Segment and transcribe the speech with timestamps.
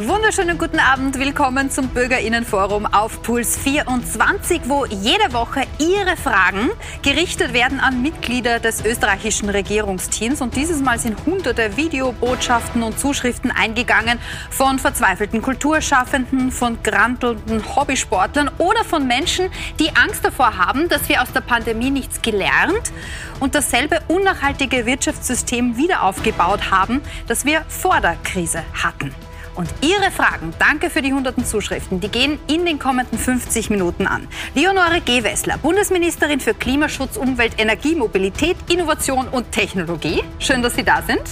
[0.00, 6.70] Wunderschönen guten Abend, willkommen zum Bürgerinnenforum auf Puls 24, wo jede Woche Ihre Fragen
[7.02, 10.40] gerichtet werden an Mitglieder des österreichischen Regierungsteams.
[10.40, 14.20] Und dieses Mal sind hunderte Videobotschaften und Zuschriften eingegangen
[14.50, 21.22] von verzweifelten Kulturschaffenden, von grantelnden Hobbysportlern oder von Menschen, die Angst davor haben, dass wir
[21.22, 22.92] aus der Pandemie nichts gelernt
[23.40, 29.12] und dasselbe unnachhaltige Wirtschaftssystem wieder aufgebaut haben, das wir vor der Krise hatten.
[29.58, 34.06] Und Ihre Fragen, danke für die hunderten Zuschriften, die gehen in den kommenden 50 Minuten
[34.06, 34.28] an.
[34.54, 40.22] Leonore Gewessler, Bundesministerin für Klimaschutz, Umwelt, Energie, Mobilität, Innovation und Technologie.
[40.38, 41.22] Schön, dass Sie da sind.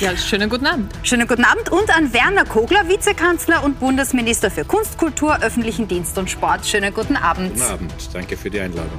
[0.00, 0.92] Ja, schönen guten Abend.
[1.02, 6.18] Schönen guten Abend und an Werner Kogler, Vizekanzler und Bundesminister für Kunst, Kultur, öffentlichen Dienst
[6.18, 6.66] und Sport.
[6.66, 7.54] Schönen guten Abend.
[7.54, 8.90] Guten Abend, danke für die Einladung.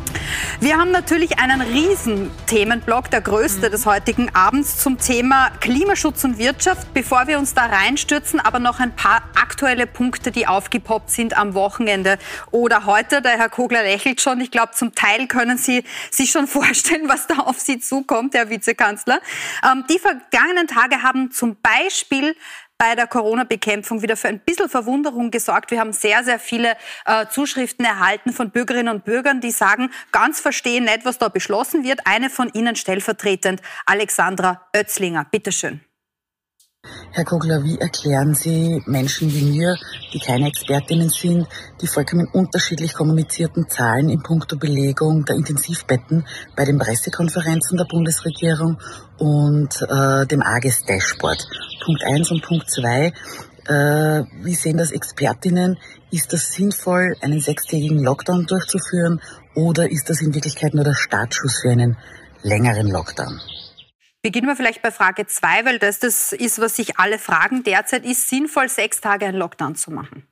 [0.61, 3.71] Wir haben natürlich einen riesen Themenblock, der größte mhm.
[3.71, 6.93] des heutigen Abends zum Thema Klimaschutz und Wirtschaft.
[6.93, 11.53] Bevor wir uns da reinstürzen, aber noch ein paar aktuelle Punkte, die aufgepoppt sind am
[11.53, 12.17] Wochenende
[12.51, 13.21] oder heute.
[13.21, 14.39] Der Herr Kogler lächelt schon.
[14.39, 18.49] Ich glaube, zum Teil können Sie sich schon vorstellen, was da auf Sie zukommt, Herr
[18.49, 19.19] Vizekanzler.
[19.69, 22.35] Ähm, die vergangenen Tage haben zum Beispiel
[22.77, 25.71] bei der Corona-Bekämpfung wieder für ein bisschen Verwunderung gesorgt.
[25.71, 26.75] Wir haben sehr, sehr viele
[27.05, 31.83] äh, Zuschriften erhalten von Bürgerinnen und Bürgern, die sagen, ganz verstehen nicht, was da beschlossen
[31.83, 32.05] wird.
[32.05, 35.25] Eine von Ihnen stellvertretend, Alexandra Oetzlinger.
[35.31, 35.81] Bitte schön.
[37.15, 39.77] Herr Kogler, wie erklären Sie Menschen wie mir,
[40.11, 41.47] die keine Expertinnen sind,
[41.79, 46.25] die vollkommen unterschiedlich kommunizierten Zahlen in puncto Belegung der Intensivbetten
[46.55, 48.79] bei den Pressekonferenzen der Bundesregierung
[49.19, 51.45] und äh, dem AGES Dashboard?
[51.85, 53.13] Punkt eins und Punkt zwei.
[53.67, 55.77] Äh, wie sehen das Expertinnen?
[56.09, 59.21] Ist das sinnvoll, einen sechstägigen Lockdown durchzuführen
[59.53, 61.95] oder ist das in Wirklichkeit nur der Startschuss für einen
[62.41, 63.39] längeren Lockdown?
[64.23, 67.63] Beginnen wir vielleicht bei Frage 2, weil das das ist, was sich alle fragen.
[67.63, 70.23] Derzeit ist sinnvoll, sechs Tage einen Lockdown zu machen.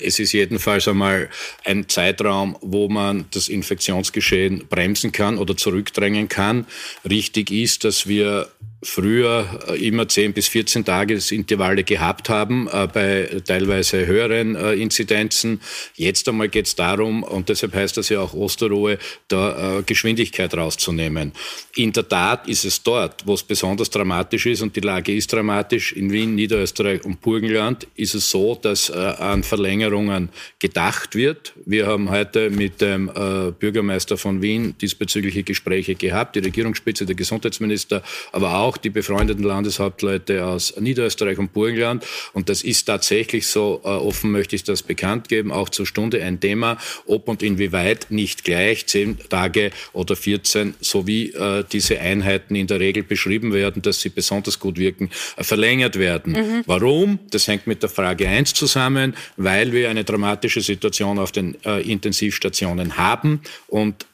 [0.00, 1.30] Es ist jedenfalls einmal
[1.64, 6.66] ein Zeitraum, wo man das Infektionsgeschehen bremsen kann oder zurückdrängen kann.
[7.08, 8.50] Richtig ist, dass wir
[8.82, 15.60] früher äh, immer 10 bis 14 Tagesintervalle gehabt haben, äh, bei teilweise höheren äh, Inzidenzen.
[15.96, 18.98] Jetzt einmal geht es darum, und deshalb heißt das ja auch Osterruhe,
[19.28, 21.32] da Geschwindigkeit rauszunehmen.
[21.76, 25.32] In der Tat ist es dort, wo es besonders dramatisch ist, und die Lage ist
[25.32, 31.52] dramatisch, in Wien, Niederösterreich und Burgenland, ist es so, dass an Verlängerungen gedacht wird.
[31.64, 33.10] Wir haben heute mit dem
[33.58, 38.02] Bürgermeister von Wien diesbezügliche Gespräche gehabt, die Regierungsspitze, der Gesundheitsminister,
[38.32, 42.06] aber auch auch die befreundeten Landeshauptleute aus Niederösterreich und Burgenland.
[42.32, 46.22] Und das ist tatsächlich so, äh, offen möchte ich das bekannt geben, auch zur Stunde
[46.22, 51.98] ein Thema, ob und inwieweit nicht gleich zehn Tage oder 14, so wie äh, diese
[51.98, 56.34] Einheiten in der Regel beschrieben werden, dass sie besonders gut wirken, äh, verlängert werden.
[56.34, 56.62] Mhm.
[56.66, 57.18] Warum?
[57.30, 61.80] Das hängt mit der Frage 1 zusammen, weil wir eine dramatische Situation auf den äh,
[61.80, 64.06] Intensivstationen haben und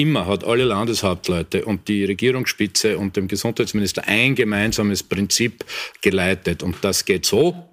[0.00, 5.64] immer hat alle Landeshauptleute und die Regierungsspitze und dem Gesundheitsminister ein gemeinsames Prinzip
[6.00, 6.62] geleitet.
[6.62, 7.69] Und das geht so,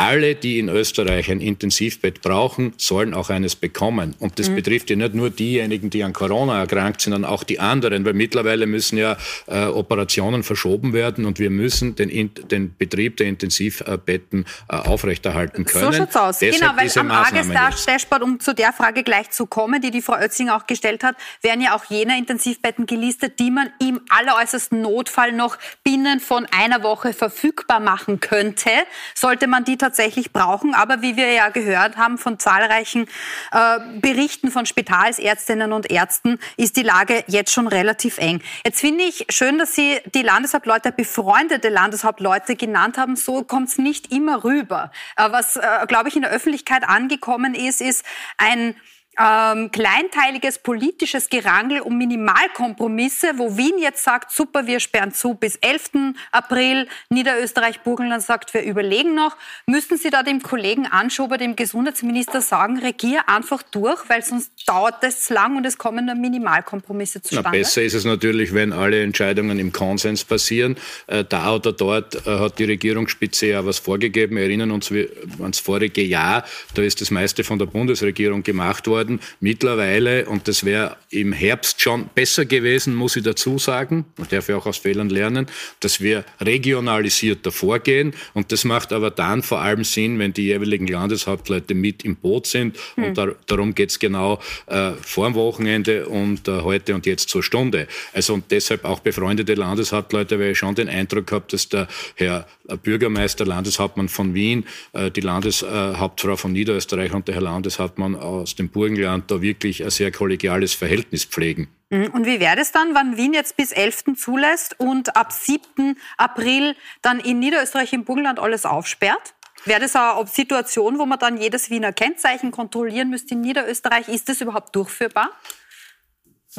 [0.00, 4.16] alle, die in Österreich ein Intensivbett brauchen, sollen auch eines bekommen.
[4.18, 4.56] Und das mhm.
[4.56, 8.14] betrifft ja nicht nur diejenigen, die an Corona erkrankt sind, sondern auch die anderen, weil
[8.14, 14.46] mittlerweile müssen ja äh, Operationen verschoben werden und wir müssen den, den Betrieb der Intensivbetten
[14.70, 15.92] äh, aufrechterhalten können.
[15.92, 16.38] So schaut's aus.
[16.38, 20.14] Deshalb genau, weil am AGES-Dashboard, um zu der Frage gleich zu kommen, die die Frau
[20.14, 25.32] Oetzing auch gestellt hat, werden ja auch jene Intensivbetten gelistet, die man im alleräußersten Notfall
[25.32, 28.70] noch binnen von einer Woche verfügbar machen könnte,
[29.14, 30.74] sollte man die tatsächlich tatsächlich brauchen.
[30.74, 33.08] Aber wie wir ja gehört haben von zahlreichen
[33.50, 38.40] äh, Berichten von Spitalsärztinnen und Ärzten, ist die Lage jetzt schon relativ eng.
[38.64, 43.16] Jetzt finde ich schön, dass Sie die Landeshauptleute, befreundete Landeshauptleute genannt haben.
[43.16, 44.92] So kommt es nicht immer rüber.
[45.16, 48.04] Äh, was, äh, glaube ich, in der Öffentlichkeit angekommen ist, ist
[48.38, 48.76] ein
[49.18, 55.56] ähm, kleinteiliges politisches Gerangel um Minimalkompromisse, wo Wien jetzt sagt, super, wir sperren zu bis
[55.56, 56.14] 11.
[56.30, 59.36] April, Niederösterreich, Burgenland sagt, wir überlegen noch.
[59.66, 65.02] Müssten Sie da dem Kollegen Anschober, dem Gesundheitsminister sagen, regier einfach durch, weil sonst dauert
[65.02, 67.48] das lang und es kommen nur Minimalkompromisse zustande?
[67.48, 70.76] Na, besser ist es natürlich, wenn alle Entscheidungen im Konsens passieren.
[71.08, 74.36] Äh, da oder dort äh, hat die Regierungsspitze ja was vorgegeben.
[74.36, 74.92] Wir erinnern uns
[75.40, 76.44] ans vorige Jahr,
[76.74, 79.20] da ist das meiste von der Bundesregierung gemacht worden worden.
[79.40, 84.48] Mittlerweile, und das wäre im Herbst schon besser gewesen, muss ich dazu sagen, man darf
[84.48, 85.46] ja auch aus Fehlern lernen,
[85.80, 88.14] dass wir regionalisierter vorgehen.
[88.34, 92.46] Und das macht aber dann vor allem Sinn, wenn die jeweiligen Landeshauptleute mit im Boot
[92.46, 92.76] sind.
[92.94, 93.04] Hm.
[93.04, 97.28] Und da, darum geht es genau äh, vor dem Wochenende und äh, heute und jetzt
[97.28, 97.88] zur Stunde.
[98.12, 102.46] Also und deshalb auch befreundete Landeshauptleute, weil ich schon den Eindruck gehabt, dass der Herr
[102.82, 108.68] Bürgermeister, Landeshauptmann von Wien, äh, die Landeshauptfrau von Niederösterreich und der Herr Landeshauptmann aus dem
[108.68, 111.68] Burgenland da wirklich ein sehr kollegiales Verhältnis pflegen.
[111.90, 112.06] Mhm.
[112.08, 114.16] Und wie wäre das dann, wenn Wien jetzt bis 11.
[114.16, 115.96] zulässt und ab 7.
[116.16, 119.34] April dann in Niederösterreich im Burgenland alles aufsperrt?
[119.64, 124.08] Wäre das eine Situation, wo man dann jedes Wiener Kennzeichen kontrollieren müsste in Niederösterreich?
[124.08, 125.30] Ist das überhaupt durchführbar?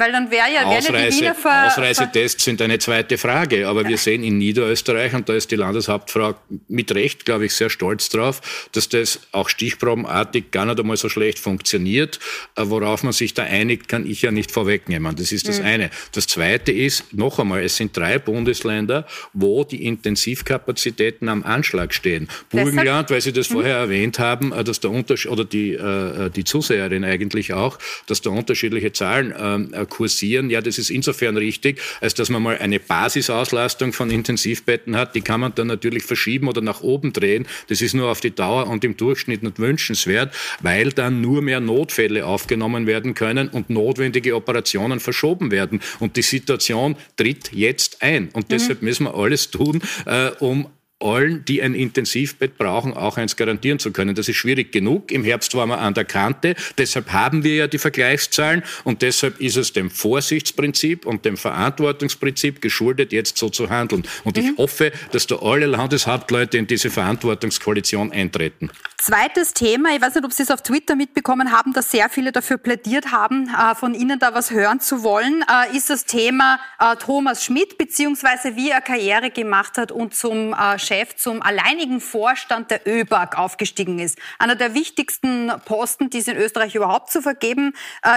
[0.02, 3.68] Weil dann wäre ja, Ausreise, ja die Wiener Ver Ausreisetests sind eine zweite Frage.
[3.68, 6.34] Aber wir sehen in Niederösterreich, und da ist die Landeshauptfrau
[6.66, 11.08] mit Recht, glaube ich, sehr stolz drauf, dass das auch stichprobenartig gar nicht einmal so
[11.08, 12.18] schlecht funktioniert.
[12.56, 15.14] Äh, worauf man sich da einigt, kann ich ja nicht vorwegnehmen.
[15.14, 15.66] Das ist das mhm.
[15.66, 15.90] eine.
[16.10, 22.28] Das zweite ist, noch einmal, es sind drei Bundesländer, wo die Intensivkapazitäten am Anschlag stehen.
[22.50, 23.54] Burgenland, weil Sie das mhm.
[23.54, 27.78] vorher erwähnt haben, äh, dass der Unterschied, oder die, äh, die Zuseherin eigentlich auch,
[28.08, 30.48] dass da unterschiedliche Zahlen ähm, äh, kursieren.
[30.48, 35.14] Ja, das ist insofern richtig, als dass man mal eine Basisauslastung von Intensivbetten hat.
[35.14, 37.46] Die kann man dann natürlich verschieben oder nach oben drehen.
[37.68, 41.60] Das ist nur auf die Dauer und im Durchschnitt nicht wünschenswert, weil dann nur mehr
[41.60, 45.80] Notfälle aufgenommen werden können und notwendige Operationen verschoben werden.
[46.00, 48.30] Und die Situation tritt jetzt ein.
[48.32, 48.54] Und mhm.
[48.54, 50.68] deshalb müssen wir alles tun, äh, um
[51.02, 54.14] allen, die ein Intensivbett brauchen, auch eins garantieren zu können.
[54.14, 55.10] Das ist schwierig genug.
[55.10, 56.54] Im Herbst waren wir an der Kante.
[56.78, 62.60] Deshalb haben wir ja die Vergleichszahlen und deshalb ist es dem Vorsichtsprinzip und dem Verantwortungsprinzip
[62.60, 64.04] geschuldet, jetzt so zu handeln.
[64.24, 64.42] Und mhm.
[64.42, 68.70] ich hoffe, dass da alle Landeshauptleute in diese Verantwortungskoalition eintreten.
[69.02, 72.30] Zweites Thema, ich weiß nicht, ob Sie es auf Twitter mitbekommen haben, dass sehr viele
[72.30, 76.60] dafür plädiert haben, äh, von Ihnen da was hören zu wollen, äh, ist das Thema
[76.78, 82.70] äh, Thomas Schmidt, beziehungsweise wie er Karriere gemacht hat und zum Chef, zum alleinigen Vorstand
[82.70, 84.18] der ÖBAG aufgestiegen ist.
[84.38, 87.74] Einer der wichtigsten Posten, die es in Österreich überhaupt zu vergeben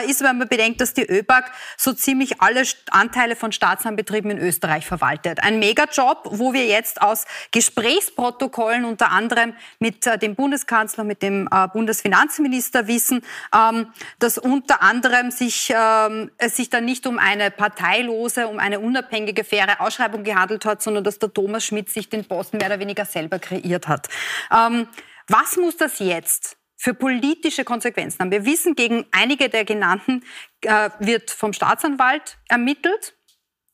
[0.07, 4.85] ist, wenn man bedenkt, dass die ÖBAG so ziemlich alle Anteile von Staatsbahnbetrieben in Österreich
[4.85, 5.43] verwaltet.
[5.43, 11.47] Ein Megajob, wo wir jetzt aus Gesprächsprotokollen unter anderem mit dem Bundeskanzler Bundeskanzler, mit dem
[11.51, 13.21] äh, Bundesfinanzminister wissen,
[13.53, 13.87] ähm,
[14.19, 19.43] dass unter anderem sich, ähm, es sich dann nicht um eine parteilose, um eine unabhängige,
[19.43, 23.05] faire Ausschreibung gehandelt hat, sondern dass der Thomas Schmidt sich den Posten mehr oder weniger
[23.05, 24.07] selber kreiert hat.
[24.51, 24.87] Ähm,
[25.27, 28.31] was muss das jetzt für politische Konsequenzen haben?
[28.31, 30.23] Wir wissen, gegen einige der genannten
[30.61, 33.15] äh, wird vom Staatsanwalt ermittelt.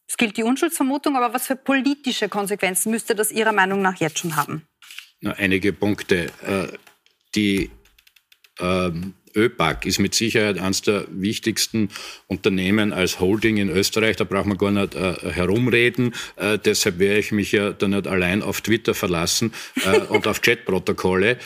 [0.08, 4.20] Es gilt die Unschuldsvermutung, aber was für politische Konsequenzen müsste das Ihrer Meinung nach jetzt
[4.20, 4.68] schon haben?
[5.22, 6.32] Na, einige Punkte.
[6.42, 6.78] Äh,
[7.36, 7.72] die
[8.60, 11.90] ähm, ÖPAC ist mit Sicherheit eines der wichtigsten
[12.28, 14.16] Unternehmen als Holding in Österreich.
[14.18, 16.14] Da braucht man gar nicht äh, herumreden.
[16.36, 19.54] Äh, deshalb werde ich mich ja da nicht allein auf Twitter verlassen
[19.86, 21.38] äh, und auf Chatprotokolle.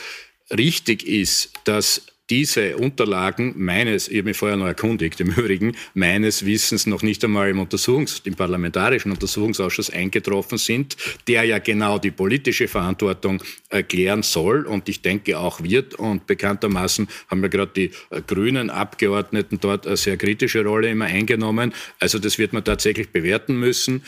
[0.51, 6.45] Richtig ist, dass diese Unterlagen meines, ich habe mich vorher noch erkundigt, im Übrigen, meines
[6.45, 12.11] Wissens noch nicht einmal im, Untersuchungs-, im parlamentarischen Untersuchungsausschuss eingetroffen sind, der ja genau die
[12.11, 15.95] politische Verantwortung erklären soll und ich denke auch wird.
[15.95, 17.91] Und bekanntermaßen haben wir gerade die
[18.25, 21.73] grünen Abgeordneten dort eine sehr kritische Rolle immer eingenommen.
[21.99, 24.03] Also das wird man tatsächlich bewerten müssen.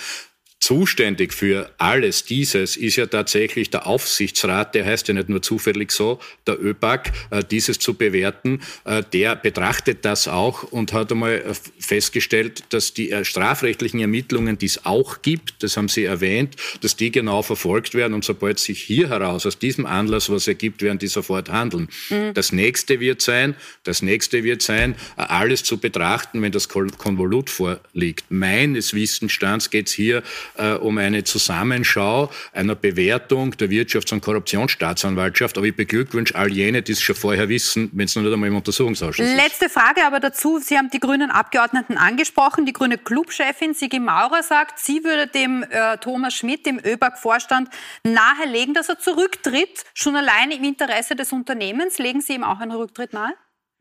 [0.59, 5.91] Zuständig für alles dieses ist ja tatsächlich der Aufsichtsrat, der heißt ja nicht nur zufällig
[5.91, 8.61] so, der ÖPAC, äh, dieses zu bewerten.
[8.83, 14.65] Äh, der betrachtet das auch und hat einmal äh, festgestellt, dass die strafrechtlichen Ermittlungen, die
[14.65, 18.81] es auch gibt, das haben Sie erwähnt, dass die genau verfolgt werden und sobald sich
[18.81, 21.87] hier heraus aus diesem Anlass was ergibt, werden die sofort handeln.
[22.09, 22.33] Mhm.
[22.33, 28.25] Das nächste wird sein, das nächste wird sein, alles zu betrachten, wenn das Konvolut vorliegt.
[28.29, 30.23] Meines Wissensstands geht es hier
[30.57, 35.57] äh, um eine Zusammenschau einer Bewertung der Wirtschafts- und Korruptionsstaatsanwaltschaft.
[35.57, 38.49] Aber ich beglückwünsche all jene, die es schon vorher wissen, wenn es noch nicht einmal
[38.49, 39.35] im Untersuchungsausschuss ist.
[39.35, 40.59] Letzte Frage aber dazu.
[40.59, 42.65] Sie haben die grünen Abgeordneten angesprochen.
[42.65, 47.69] Die grüne Clubchefin Sigi Maurer sagt, sie würde dem äh, Thomas Schmidt, dem ÖBAG-Vorstand,
[48.03, 51.97] nahelegen, dass er zurücktritt, schon allein im Interesse des Unternehmens.
[51.97, 53.33] Legen Sie ihm auch einen Rücktritt nahe?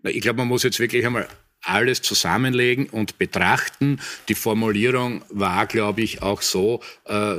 [0.03, 1.27] Ich glaube, man muss jetzt wirklich einmal
[1.69, 4.01] alles zusammenlegen und betrachten.
[4.29, 7.37] Die Formulierung war, glaube ich, auch so, äh,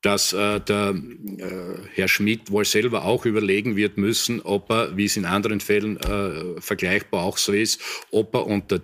[0.00, 0.94] dass äh, der
[1.38, 1.44] äh,
[1.94, 5.98] Herr Schmidt wohl selber auch überlegen wird müssen, ob er, wie es in anderen Fällen
[6.58, 7.80] vergleichbar auch so ist,
[8.10, 8.80] ob er unter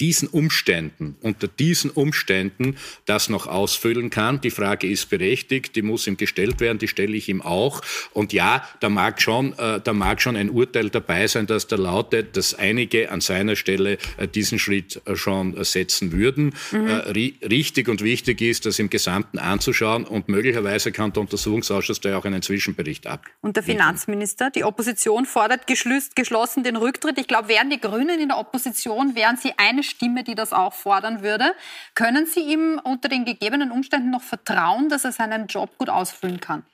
[0.00, 4.40] diesen Umständen, unter diesen Umständen das noch ausfüllen kann.
[4.40, 7.80] Die Frage ist berechtigt, die muss ihm gestellt werden, die stelle ich ihm auch.
[8.12, 11.76] Und ja, da mag schon, äh, da mag schon ein Urteil dabei sein, dass da
[11.76, 16.54] lautet, dass einige an seiner Stelle äh, diesen Schritt äh, schon setzen würden.
[16.72, 16.88] Mhm.
[16.88, 22.18] Äh, richtig und wichtig ist, das im Gesamten anzuschauen und möglicherweise kann der Untersuchungsausschuss da
[22.18, 23.26] auch einen Zwischenbericht ab.
[23.42, 27.16] Und der Finanzminister, die Opposition fordert geschlossen den Rücktritt.
[27.18, 30.74] Ich glaube, wären die Grünen in der Opposition, wären sie eine Stimme, die das auch
[30.74, 31.52] fordern würde.
[31.94, 36.40] Können Sie ihm unter den gegebenen Umständen noch vertrauen, dass er seinen Job gut ausfüllen
[36.40, 36.64] kann?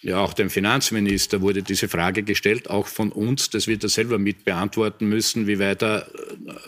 [0.00, 3.50] Ja, auch dem Finanzminister wurde diese Frage gestellt, auch von uns.
[3.50, 6.06] Das wird er selber mit beantworten müssen, wie weit er äh,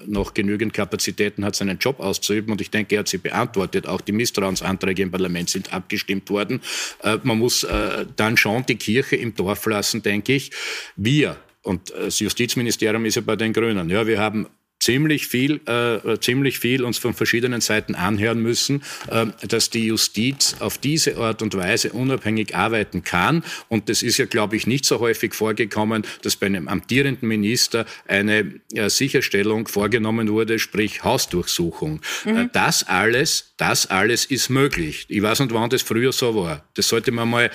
[0.06, 2.50] noch genügend Kapazitäten hat, seinen Job auszuüben.
[2.50, 3.87] Und ich denke, er hat sie beantwortet.
[3.87, 6.61] Auch die Misstrauensanträge im Parlament sind abgestimmt worden.
[7.04, 10.50] Äh, man muss äh, dann schon die Kirche im Dorf lassen, denke ich.
[10.97, 13.90] Wir und das Justizministerium ist ja bei den Grünen.
[13.90, 14.49] Ja, wir haben
[14.80, 20.56] ziemlich viel, äh, ziemlich viel uns von verschiedenen Seiten anhören müssen, äh, dass die Justiz
[20.58, 23.44] auf diese Art und Weise unabhängig arbeiten kann.
[23.68, 27.84] Und das ist ja, glaube ich, nicht so häufig vorgekommen, dass bei einem amtierenden Minister
[28.08, 32.00] eine äh, Sicherstellung vorgenommen wurde, sprich Hausdurchsuchung.
[32.25, 32.37] Mhm.
[32.37, 35.04] Äh, das alles, das alles ist möglich.
[35.08, 36.64] Ich weiß nicht, wann das früher so war.
[36.75, 37.50] Das sollte man mal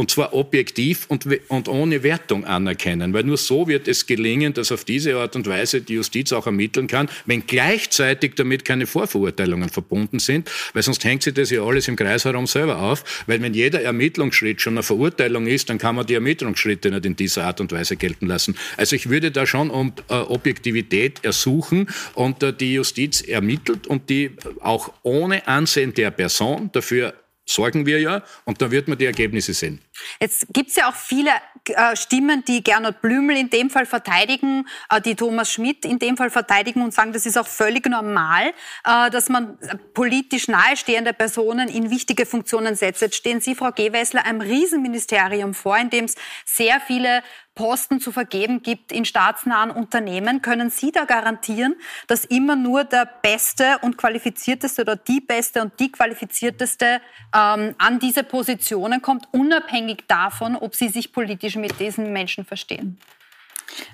[0.00, 4.72] und zwar objektiv und, und ohne Wertung anerkennen, weil nur so wird es gelingen, dass
[4.72, 9.68] auf diese Art und Weise die Justiz auch ermitteln kann, wenn gleichzeitig damit keine Vorverurteilungen
[9.68, 13.42] verbunden sind, weil sonst hängt sich das ja alles im Kreis herum selber auf, weil
[13.42, 17.44] wenn jeder Ermittlungsschritt schon eine Verurteilung ist, dann kann man die Ermittlungsschritte nicht in dieser
[17.44, 18.56] Art und Weise gelten lassen.
[18.78, 24.08] Also ich würde da schon um äh, Objektivität ersuchen und äh, die Justiz ermittelt und
[24.08, 24.30] die
[24.60, 27.12] auch ohne Ansehen der Person dafür
[27.50, 29.80] sorgen wir ja und dann wird man die Ergebnisse sehen.
[30.20, 31.30] Jetzt gibt es ja auch viele
[31.68, 36.16] äh, Stimmen, die Gernot Blümel in dem Fall verteidigen, äh, die Thomas Schmidt in dem
[36.16, 38.52] Fall verteidigen und sagen, das ist auch völlig normal,
[38.84, 39.58] äh, dass man
[39.94, 43.02] politisch nahestehende Personen in wichtige Funktionen setzt.
[43.02, 46.14] Jetzt stehen Sie, Frau Gewessler, einem Riesenministerium vor, in dem es
[46.46, 47.22] sehr viele
[47.54, 50.40] Posten zu vergeben gibt in staatsnahen Unternehmen.
[50.40, 51.74] Können Sie da garantieren,
[52.06, 57.00] dass immer nur der Beste und Qualifizierteste oder die Beste und die Qualifizierteste
[57.34, 62.98] ähm, an diese Positionen kommt, unabhängig davon, ob Sie sich politisch mit diesen Menschen verstehen?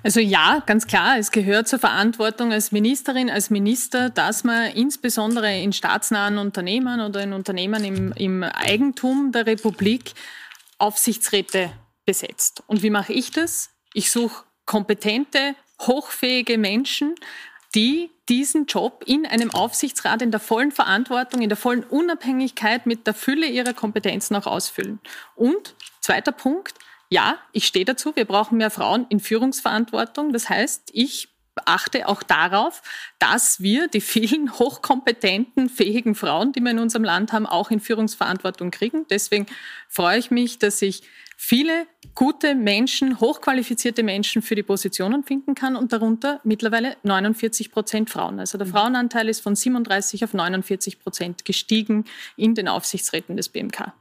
[0.03, 5.59] Also ja, ganz klar, es gehört zur Verantwortung als Ministerin, als Minister, dass man insbesondere
[5.59, 10.13] in staatsnahen Unternehmen oder in Unternehmen im, im Eigentum der Republik
[10.77, 11.71] Aufsichtsräte
[12.07, 12.63] besetzt.
[12.65, 13.69] Und wie mache ich das?
[13.93, 17.13] Ich suche kompetente, hochfähige Menschen,
[17.75, 23.05] die diesen Job in einem Aufsichtsrat in der vollen Verantwortung, in der vollen Unabhängigkeit mit
[23.05, 24.99] der Fülle ihrer Kompetenzen auch ausfüllen.
[25.35, 26.73] Und zweiter Punkt,
[27.09, 30.33] ja, ich stehe dazu, wir brauchen mehr Frauen in Führungsverantwortung.
[30.33, 31.29] Das heißt, ich
[31.65, 32.81] achte auch darauf,
[33.19, 37.79] dass wir die vielen hochkompetenten, fähigen Frauen, die wir in unserem Land haben, auch in
[37.79, 39.05] Führungsverantwortung kriegen.
[39.09, 39.45] Deswegen
[39.87, 41.03] freue ich mich, dass ich
[41.37, 48.09] viele gute Menschen, hochqualifizierte Menschen für die Positionen finden kann und darunter mittlerweile 49 Prozent
[48.09, 48.39] Frauen.
[48.39, 48.71] Also der mhm.
[48.71, 53.93] Frauenanteil ist von 37 auf 49 Prozent gestiegen in den Aufsichtsräten des BMK.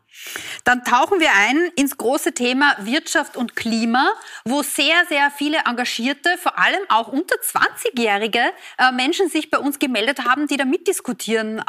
[0.64, 4.12] Dann tauchen wir ein ins große Thema Wirtschaft und Klima,
[4.44, 8.40] wo sehr, sehr viele engagierte, vor allem auch unter 20-jährige
[8.78, 11.62] äh, Menschen sich bei uns gemeldet haben, die da mitdiskutieren äh,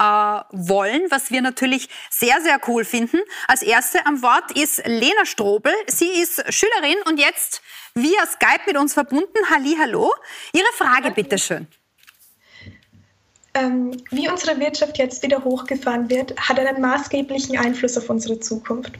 [0.51, 3.19] wollen, was wir natürlich sehr, sehr cool finden.
[3.47, 5.73] Als erste am Wort ist Lena Strobel.
[5.87, 7.61] Sie ist Schülerin und jetzt
[7.93, 9.49] via Skype mit uns verbunden.
[9.49, 10.13] Halli, hallo.
[10.53, 11.67] Ihre Frage, bitteschön.
[13.57, 18.91] Ähm, wie unsere Wirtschaft jetzt wieder hochgefahren wird, hat einen maßgeblichen Einfluss auf unsere Zukunft.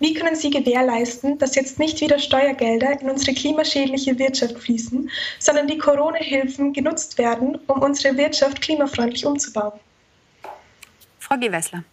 [0.00, 5.08] Wie können Sie gewährleisten, dass jetzt nicht wieder Steuergelder in unsere klimaschädliche Wirtschaft fließen,
[5.38, 9.78] sondern die Corona-Hilfen genutzt werden, um unsere Wirtschaft klimafreundlich umzubauen?
[11.20, 11.84] Frau Gewessler.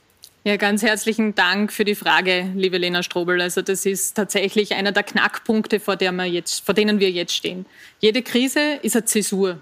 [0.43, 3.39] Ja, ganz herzlichen Dank für die Frage, liebe Lena Strobel.
[3.39, 7.35] Also das ist tatsächlich einer der Knackpunkte, vor, der wir jetzt, vor denen wir jetzt
[7.35, 7.67] stehen.
[7.99, 9.59] Jede Krise ist eine Zäsur.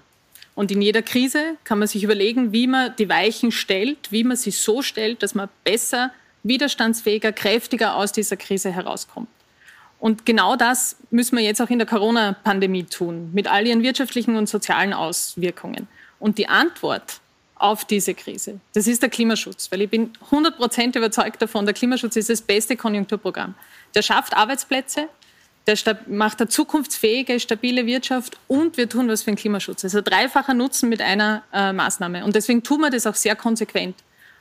[0.60, 4.36] Und in jeder Krise kann man sich überlegen, wie man die Weichen stellt, wie man
[4.36, 6.12] sie so stellt, dass man besser,
[6.42, 9.30] widerstandsfähiger, kräftiger aus dieser Krise herauskommt.
[10.00, 14.36] Und genau das müssen wir jetzt auch in der Corona-Pandemie tun, mit all ihren wirtschaftlichen
[14.36, 15.88] und sozialen Auswirkungen.
[16.18, 17.20] Und die Antwort
[17.54, 21.72] auf diese Krise, das ist der Klimaschutz, weil ich bin 100 Prozent überzeugt davon, der
[21.72, 23.54] Klimaschutz ist das beste Konjunkturprogramm.
[23.94, 25.08] Der schafft Arbeitsplätze,
[25.66, 25.76] der
[26.06, 29.84] macht eine zukunftsfähige, stabile Wirtschaft und wir tun was für den Klimaschutz.
[29.84, 32.24] Also dreifacher Nutzen mit einer äh, Maßnahme.
[32.24, 33.96] Und deswegen tun wir das auch sehr konsequent.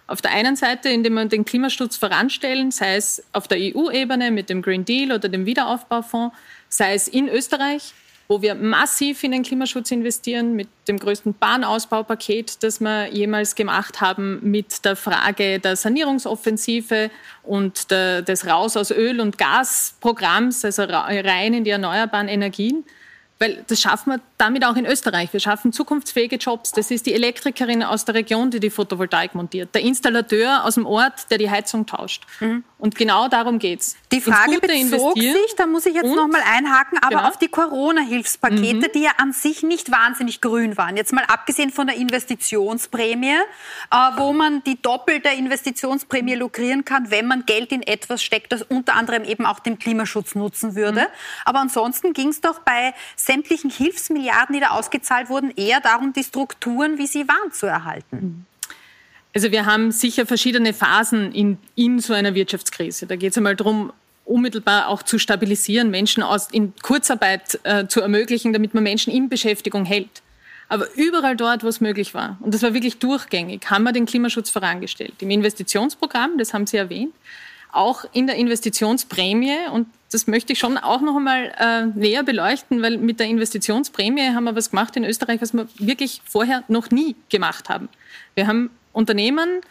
[0.08, 4.50] Auf der einen Seite, indem wir den Klimaschutz voranstellen, sei es auf der EU-Ebene mit
[4.50, 6.36] dem Green Deal oder dem Wiederaufbaufonds,
[6.68, 7.94] sei es in Österreich
[8.32, 14.02] wo wir massiv in den Klimaschutz investieren, mit dem größten Bahnausbaupaket, das wir jemals gemacht
[14.02, 17.10] haben, mit der Frage der Sanierungsoffensive
[17.42, 22.86] und der, des Raus aus Öl- und Gasprogramms, also rein in die erneuerbaren Energien.
[23.40, 25.34] Weil das schaffen wir damit auch in Österreich.
[25.34, 26.72] Wir schaffen zukunftsfähige Jobs.
[26.72, 29.74] Das ist die Elektrikerin aus der Region, die die Photovoltaik montiert.
[29.74, 32.28] Der Installateur aus dem Ort, der die Heizung tauscht.
[32.42, 32.64] Mhm.
[32.80, 33.98] Und genau darum geht's.
[34.14, 37.28] Die Frage bezog sich, da muss ich jetzt noch mal einhaken, aber genau.
[37.28, 38.92] auf die Corona-Hilfspakete, mhm.
[38.96, 40.96] die ja an sich nicht wahnsinnig grün waren.
[40.96, 43.36] Jetzt mal abgesehen von der Investitionsprämie,
[43.92, 48.62] äh, wo man die doppelte Investitionsprämie lukrieren kann, wenn man Geld in etwas steckt, das
[48.62, 51.02] unter anderem eben auch dem Klimaschutz nutzen würde.
[51.02, 51.08] Mhm.
[51.44, 56.24] Aber ansonsten ging es doch bei sämtlichen Hilfsmilliarden, die da ausgezahlt wurden, eher darum, die
[56.24, 58.46] Strukturen, wie sie waren, zu erhalten.
[59.34, 63.06] Also wir haben sicher verschiedene Phasen in, in so einer Wirtschaftskrise.
[63.06, 63.94] Da geht es einmal darum,
[64.26, 69.30] unmittelbar auch zu stabilisieren, Menschen aus, in Kurzarbeit äh, zu ermöglichen, damit man Menschen in
[69.30, 70.22] Beschäftigung hält.
[70.68, 74.06] Aber überall dort, wo es möglich war, und das war wirklich durchgängig, haben wir den
[74.06, 75.16] Klimaschutz vorangestellt.
[75.20, 77.14] Im Investitionsprogramm, das haben Sie erwähnt,
[77.72, 79.68] auch in der Investitionsprämie.
[79.72, 84.30] Und das möchte ich schon auch noch einmal äh, näher beleuchten, weil mit der Investitionsprämie
[84.30, 87.90] haben wir was gemacht in Österreich, was wir wirklich vorher noch nie gemacht haben.
[88.36, 89.62] Wir haben Unternehmen,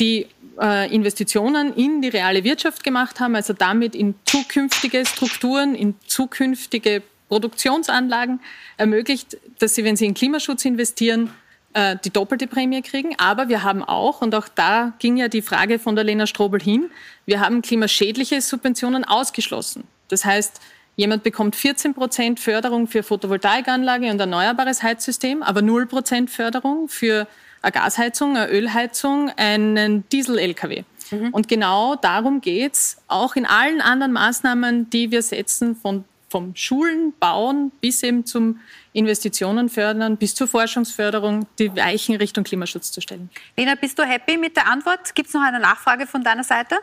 [0.00, 0.26] die
[0.60, 7.02] äh, Investitionen in die reale Wirtschaft gemacht haben, also damit in zukünftige Strukturen, in zukünftige
[7.28, 8.40] Produktionsanlagen
[8.76, 11.30] ermöglicht, dass sie, wenn sie in Klimaschutz investieren,
[11.74, 13.14] äh, die doppelte Prämie kriegen.
[13.18, 16.60] Aber wir haben auch, und auch da ging ja die Frage von der Lena Strobel
[16.60, 16.90] hin,
[17.26, 19.84] wir haben klimaschädliche Subventionen ausgeschlossen.
[20.08, 20.60] Das heißt,
[20.96, 27.26] jemand bekommt 14 Prozent Förderung für Photovoltaikanlage und erneuerbares Heizsystem, aber 0 Prozent Förderung für
[27.62, 30.84] eine Gasheizung, eine Ölheizung, einen Diesel-Lkw.
[31.10, 31.30] Mhm.
[31.30, 36.54] Und genau darum geht es auch in allen anderen Maßnahmen, die wir setzen, von, vom
[36.54, 38.60] Schulen, Bauen bis eben zum
[38.92, 43.30] Investitionen fördern, bis zur Forschungsförderung, die Weichen Richtung Klimaschutz zu stellen.
[43.56, 45.14] Lena, bist du happy mit der Antwort?
[45.14, 46.76] Gibt es noch eine Nachfrage von deiner Seite?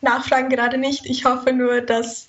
[0.00, 1.06] Nachfragen gerade nicht.
[1.06, 2.28] Ich hoffe nur, dass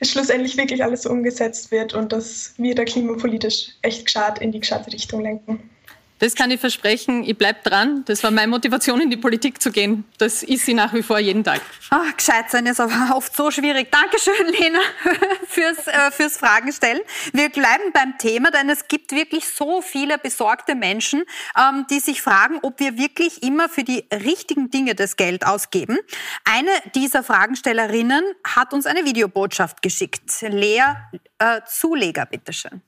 [0.00, 4.60] es schlussendlich wirklich alles umgesetzt wird und dass wir da klimapolitisch echt gescheit in die
[4.60, 5.70] gescheite Richtung lenken.
[6.18, 7.24] Das kann ich versprechen.
[7.24, 8.04] Ich bleibe dran.
[8.06, 10.04] Das war meine Motivation, in die Politik zu gehen.
[10.18, 11.60] Das ist sie nach wie vor jeden Tag.
[11.90, 13.92] Ach, gescheit sein ist aber oft so schwierig.
[13.92, 14.78] Dankeschön, Lena,
[15.48, 17.00] fürs, äh, fürs Fragen stellen.
[17.32, 21.24] Wir bleiben beim Thema, denn es gibt wirklich so viele besorgte Menschen,
[21.58, 25.98] ähm, die sich fragen, ob wir wirklich immer für die richtigen Dinge das Geld ausgeben.
[26.44, 30.30] Eine dieser Fragenstellerinnen hat uns eine Videobotschaft geschickt.
[30.40, 30.82] Lea
[31.38, 32.80] äh, Zuleger, bitteschön.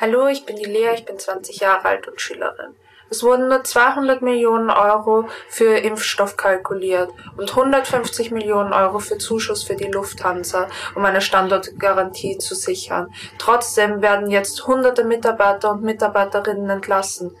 [0.00, 2.76] Hallo, ich bin die Lea, ich bin 20 Jahre alt und Schülerin.
[3.10, 9.64] Es wurden nur 200 Millionen Euro für Impfstoff kalkuliert und 150 Millionen Euro für Zuschuss
[9.64, 13.12] für die Lufthansa, um eine Standortgarantie zu sichern.
[13.38, 17.36] Trotzdem werden jetzt hunderte Mitarbeiter und Mitarbeiterinnen entlassen.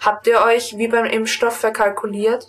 [0.00, 2.46] Habt ihr euch wie beim Impfstoff verkalkuliert?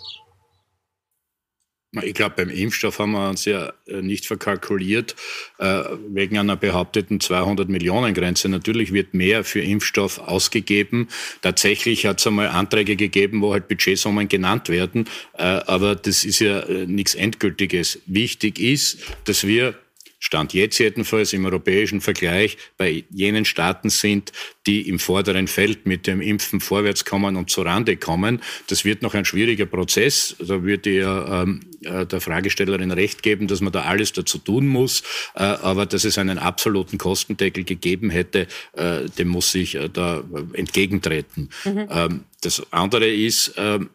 [2.02, 5.16] Ich glaube, beim Impfstoff haben wir uns ja äh, nicht verkalkuliert
[5.58, 8.48] äh, wegen einer behaupteten 200 Millionen Grenze.
[8.48, 11.08] Natürlich wird mehr für Impfstoff ausgegeben.
[11.42, 15.08] Tatsächlich hat es einmal Anträge gegeben, wo halt Budgetsummen genannt werden.
[15.36, 17.98] Äh, aber das ist ja äh, nichts Endgültiges.
[18.06, 19.74] Wichtig ist, dass wir
[20.20, 24.32] Stand jetzt jedenfalls im europäischen Vergleich bei jenen Staaten sind,
[24.66, 28.42] die im vorderen Feld mit dem Impfen vorwärts kommen und zurande kommen.
[28.66, 30.36] Das wird noch ein schwieriger Prozess.
[30.38, 34.66] Da würde ja ähm, äh, der Fragestellerin recht geben, dass man da alles dazu tun
[34.66, 35.02] muss.
[35.34, 41.48] Äh, aber dass es einen absoluten Kostendeckel gegeben hätte, äh, dem muss ich da entgegentreten.
[41.64, 41.88] Mhm.
[41.90, 43.90] Ähm, das andere ist, ähm,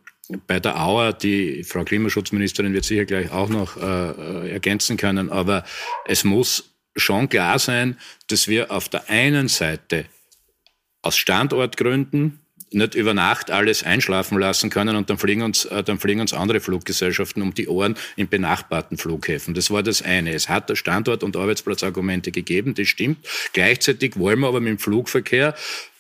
[0.48, 5.64] bei der Auer, die Frau Klimaschutzministerin wird sicher gleich auch noch ergänzen können, aber
[6.08, 7.96] es muss schon klar sein,
[8.26, 10.06] dass wir auf der einen Seite
[11.04, 12.40] aus Standortgründen
[12.72, 16.34] nicht über Nacht alles einschlafen lassen können und dann fliegen uns, äh, dann fliegen uns
[16.34, 19.54] andere Fluggesellschaften um die Ohren in benachbarten Flughäfen.
[19.54, 20.34] Das war das eine.
[20.34, 23.26] Es hat Standort- und Arbeitsplatzargumente gegeben, das stimmt.
[23.54, 25.56] Gleichzeitig wollen wir aber mit dem Flugverkehr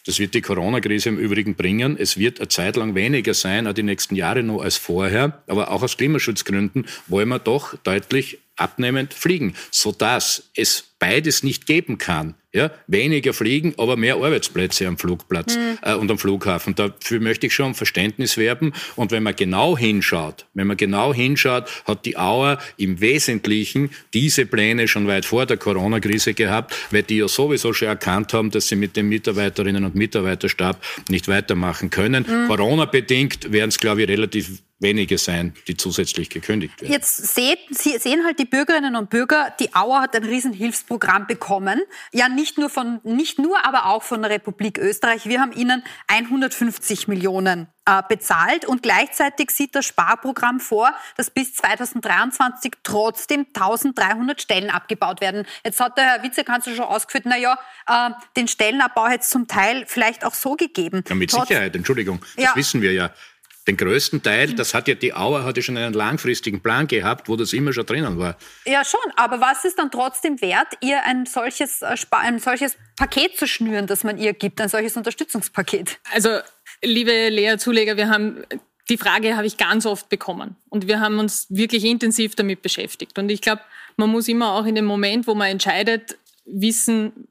[0.06, 1.97] das wird die Corona-Krise im Übrigen bringen.
[1.97, 5.41] Es wird eine Zeit lang weniger sein, auch die nächsten Jahre noch als vorher.
[5.47, 11.97] Aber auch aus Klimaschutzgründen wollen wir doch deutlich abnehmend fliegen, sodass es beides nicht geben
[11.97, 12.35] kann.
[12.53, 15.77] Ja, weniger fliegen, aber mehr Arbeitsplätze am Flugplatz mhm.
[15.81, 16.73] äh, und am Flughafen.
[16.73, 18.71] Dafür möchte ich schon Verständnis werben.
[18.95, 24.45] Und wenn man genau hinschaut, wenn man genau hinschaut, hat die Auer im Wesentlichen diese
[24.45, 28.69] Pläne schon weit vor der Corona-Krise gehabt, weil die ja sowieso schon erkannt haben, dass
[28.69, 32.25] sie mit dem Mitarbeiterinnen und Mitarbeiterstab nicht weitermachen können.
[32.25, 32.47] Mhm.
[32.47, 36.91] Corona-bedingt werden es, glaube ich, relativ wenige sein, die zusätzlich gekündigt werden.
[36.91, 41.81] Jetzt sehen, Sie sehen halt die Bürgerinnen und Bürger, die Auer hat ein Riesenhilfsprogramm bekommen.
[42.11, 45.27] Ja, nicht nur von, nicht nur, aber auch von der Republik Österreich.
[45.27, 51.53] Wir haben ihnen 150 Millionen äh, bezahlt und gleichzeitig sieht das Sparprogramm vor, dass bis
[51.53, 55.45] 2023 trotzdem 1300 Stellen abgebaut werden.
[55.63, 57.57] Jetzt hat der Herr Vizekanzler schon ausgeführt, na ja,
[57.88, 61.03] äh, den Stellenabbau hätte es zum Teil vielleicht auch so gegeben.
[61.07, 62.55] Ja, mit Trotz Sicherheit, Entschuldigung, das ja.
[62.55, 63.11] wissen wir ja.
[63.67, 67.28] Den größten Teil, das hat ja die Auer, hat ja schon einen langfristigen Plan gehabt,
[67.28, 68.38] wo das immer schon drinnen war.
[68.65, 68.99] Ja, schon.
[69.15, 73.88] Aber was ist dann trotzdem wert, ihr ein solches, äh, ein solches Paket zu schnüren,
[73.88, 75.99] das man ihr gibt, ein solches Unterstützungspaket?
[76.13, 76.39] Also,
[76.84, 78.45] liebe Lea-Zuleger, wir haben
[78.89, 80.56] die Frage habe ich ganz oft bekommen.
[80.69, 83.17] Und wir haben uns wirklich intensiv damit beschäftigt.
[83.17, 83.62] Und ich glaube,
[83.97, 87.28] man muss immer auch in dem Moment, wo man entscheidet, wissen,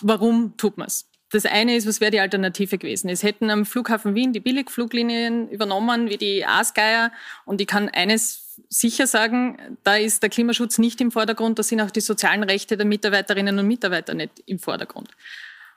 [0.00, 1.08] warum tut man es.
[1.30, 3.08] Das eine ist, was wäre die Alternative gewesen?
[3.08, 7.12] Es hätten am Flughafen Wien die Billigfluglinien übernommen, wie die Aasgeier.
[7.44, 11.80] Und ich kann eines sicher sagen, da ist der Klimaschutz nicht im Vordergrund, da sind
[11.80, 15.10] auch die sozialen Rechte der Mitarbeiterinnen und Mitarbeiter nicht im Vordergrund.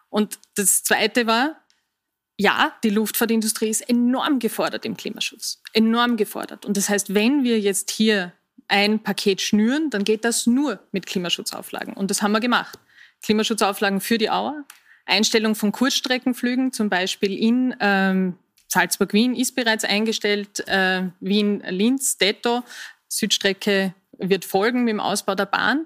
[0.10, 1.56] Und das Zweite war,
[2.38, 5.62] ja, die Luftfahrtindustrie ist enorm gefordert im Klimaschutz.
[5.74, 6.66] Enorm gefordert.
[6.66, 8.34] Und das heißt, wenn wir jetzt hier
[8.68, 11.94] ein Paket schnüren, dann geht das nur mit Klimaschutzauflagen.
[11.94, 12.78] Und das haben wir gemacht.
[13.24, 14.66] Klimaschutzauflagen für die Auer,
[15.08, 22.64] Einstellung von Kurzstreckenflügen, zum Beispiel in ähm, Salzburg-Wien ist bereits eingestellt, äh, Wien-Linz, Detto,
[23.08, 25.86] Südstrecke wird folgen mit dem Ausbau der Bahn.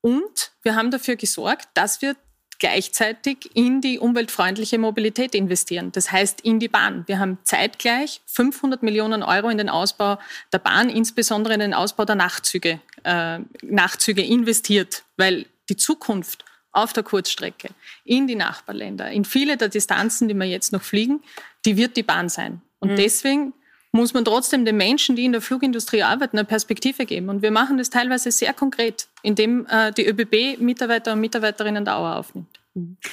[0.00, 2.16] Und wir haben dafür gesorgt, dass wir
[2.58, 5.92] gleichzeitig in die umweltfreundliche Mobilität investieren.
[5.92, 7.04] Das heißt in die Bahn.
[7.06, 10.18] Wir haben zeitgleich 500 Millionen Euro in den Ausbau
[10.52, 16.92] der Bahn, insbesondere in den Ausbau der Nachtzüge, äh, Nachtzüge investiert, weil die Zukunft auf
[16.92, 17.68] der Kurzstrecke,
[18.04, 21.22] in die Nachbarländer, in viele der Distanzen, die wir jetzt noch fliegen,
[21.64, 22.62] die wird die Bahn sein.
[22.78, 22.96] Und mhm.
[22.96, 23.52] deswegen
[23.92, 27.28] muss man trotzdem den Menschen, die in der Flugindustrie arbeiten, eine Perspektive geben.
[27.28, 32.16] Und wir machen das teilweise sehr konkret, indem äh, die ÖBB Mitarbeiter und Mitarbeiterinnen Dauer
[32.16, 32.60] aufnimmt.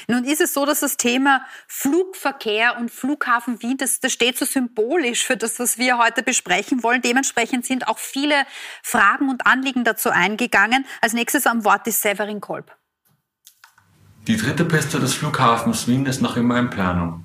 [0.07, 4.45] Nun ist es so, dass das Thema Flugverkehr und Flughafen Wien, das, das steht so
[4.45, 7.01] symbolisch für das, was wir heute besprechen wollen.
[7.01, 8.35] Dementsprechend sind auch viele
[8.83, 10.85] Fragen und Anliegen dazu eingegangen.
[11.01, 12.71] Als nächstes am Wort ist Severin Kolb.
[14.27, 17.23] Die dritte Piste des Flughafens Wien ist noch immer in Planung.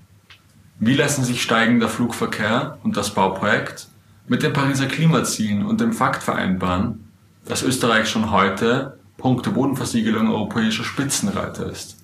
[0.78, 3.88] Wie lassen sich steigender Flugverkehr und das Bauprojekt
[4.28, 7.12] mit den Pariser Klimazielen und dem Fakt vereinbaren,
[7.44, 11.96] dass Österreich schon heute punkto Bodenversiegelung europäischer Spitzenreiter ist?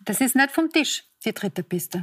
[0.00, 2.02] Das ist nicht vom Tisch, die dritte Piste.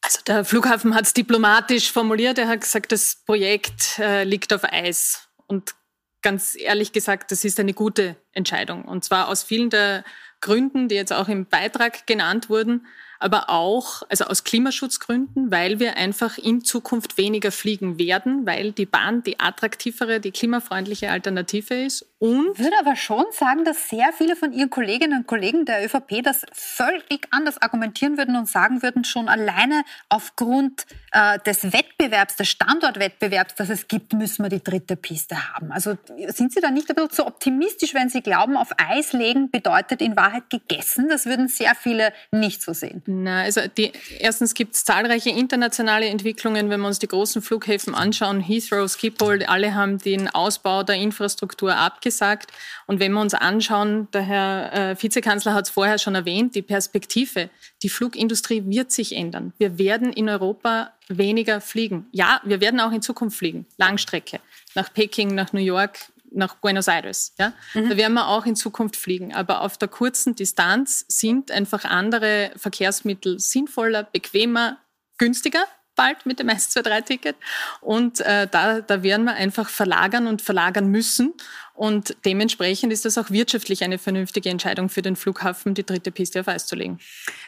[0.00, 2.38] Also der Flughafen hat es diplomatisch formuliert.
[2.38, 5.28] Er hat gesagt, das Projekt äh, liegt auf Eis.
[5.46, 5.76] Und
[6.22, 8.84] ganz ehrlich gesagt, das ist eine gute Entscheidung.
[8.84, 10.04] Und zwar aus vielen der
[10.40, 12.86] Gründen, die jetzt auch im Beitrag genannt wurden
[13.20, 18.86] aber auch also aus Klimaschutzgründen, weil wir einfach in Zukunft weniger fliegen werden, weil die
[18.86, 22.06] Bahn die attraktivere, die klimafreundliche Alternative ist.
[22.18, 25.84] Und ich würde aber schon sagen, dass sehr viele von Ihren Kolleginnen und Kollegen der
[25.84, 32.36] ÖVP das völlig anders argumentieren würden und sagen würden, schon alleine aufgrund äh, des Wettbewerbs,
[32.36, 35.72] des Standortwettbewerbs, das es gibt, müssen wir die dritte Piste haben.
[35.72, 35.96] Also
[36.28, 40.02] sind Sie da nicht ein bisschen zu optimistisch, wenn Sie glauben, auf Eis legen bedeutet
[40.02, 41.08] in Wahrheit gegessen?
[41.08, 43.02] Das würden sehr viele nicht so sehen.
[43.10, 47.94] Na, also die, erstens gibt es zahlreiche internationale Entwicklungen, wenn wir uns die großen Flughäfen
[47.94, 48.40] anschauen.
[48.40, 52.52] Heathrow, Schiphol, alle haben den Ausbau der Infrastruktur abgesagt.
[52.86, 56.62] Und wenn wir uns anschauen, der Herr äh, Vizekanzler hat es vorher schon erwähnt, die
[56.62, 57.50] Perspektive,
[57.82, 59.52] die Flugindustrie wird sich ändern.
[59.58, 62.06] Wir werden in Europa weniger fliegen.
[62.12, 64.38] Ja, wir werden auch in Zukunft fliegen, Langstrecke,
[64.76, 65.98] nach Peking, nach New York,
[66.32, 67.34] nach Buenos Aires.
[67.38, 67.52] Ja?
[67.74, 67.90] Mhm.
[67.90, 69.34] Da werden wir auch in Zukunft fliegen.
[69.34, 74.78] Aber auf der kurzen Distanz sind einfach andere Verkehrsmittel sinnvoller, bequemer,
[75.18, 75.64] günstiger
[76.00, 77.36] bald mit dem S23-Ticket.
[77.82, 81.34] Und äh, da, da werden wir einfach verlagern und verlagern müssen.
[81.74, 86.40] Und dementsprechend ist das auch wirtschaftlich eine vernünftige Entscheidung für den Flughafen, die dritte Piste
[86.40, 86.98] auf Eis zu legen.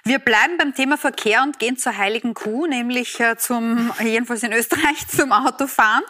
[0.05, 4.53] Wir bleiben beim Thema Verkehr und gehen zur Heiligen Kuh, nämlich äh, zum, jedenfalls in
[4.53, 6.05] Österreich, zum Autofahren.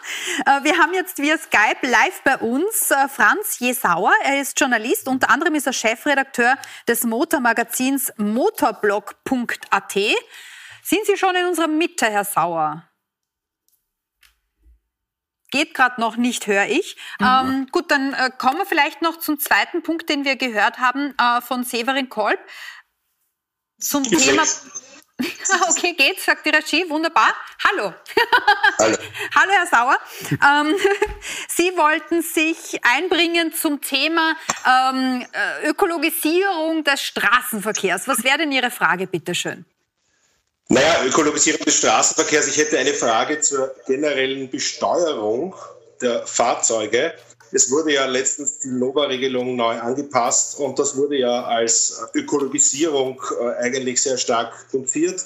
[0.46, 4.12] Äh, wir haben jetzt via Skype live bei uns äh, Franz Jesauer.
[4.24, 6.56] Er ist Journalist, unter anderem ist er Chefredakteur
[6.88, 9.96] des Motormagazins motorblog.at.
[10.82, 12.88] Sind Sie schon in unserer Mitte, Herr Sauer?
[15.52, 16.96] geht gerade noch nicht, höre ich.
[17.20, 17.26] Mhm.
[17.26, 21.14] Ähm, gut, dann äh, kommen wir vielleicht noch zum zweiten Punkt, den wir gehört haben
[21.18, 22.40] äh, von Severin Kolb.
[23.78, 24.42] Zum geht Thema.
[25.68, 27.32] okay, geht, sagt die Regie, wunderbar.
[27.68, 27.92] Hallo.
[28.78, 28.96] Hallo.
[29.34, 29.98] Hallo, Herr Sauer.
[30.30, 30.74] Ähm,
[31.48, 34.34] Sie wollten sich einbringen zum Thema
[34.66, 38.08] ähm, äh, Ökologisierung des Straßenverkehrs.
[38.08, 39.66] Was wäre denn Ihre Frage, bitteschön?
[40.72, 42.46] Naja, Ökologisierung des Straßenverkehrs.
[42.46, 45.54] Ich hätte eine Frage zur generellen Besteuerung
[46.00, 47.12] der Fahrzeuge.
[47.50, 53.62] Es wurde ja letztens die Nova-Regelung neu angepasst und das wurde ja als Ökologisierung äh,
[53.62, 55.22] eigentlich sehr stark punziert.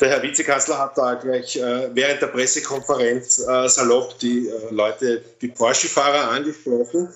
[0.00, 5.48] Der Herr Vizekanzler hat da gleich äh, während der Pressekonferenz äh, salopp die Leute, die
[5.48, 7.08] Porsche-Fahrer angesprochen.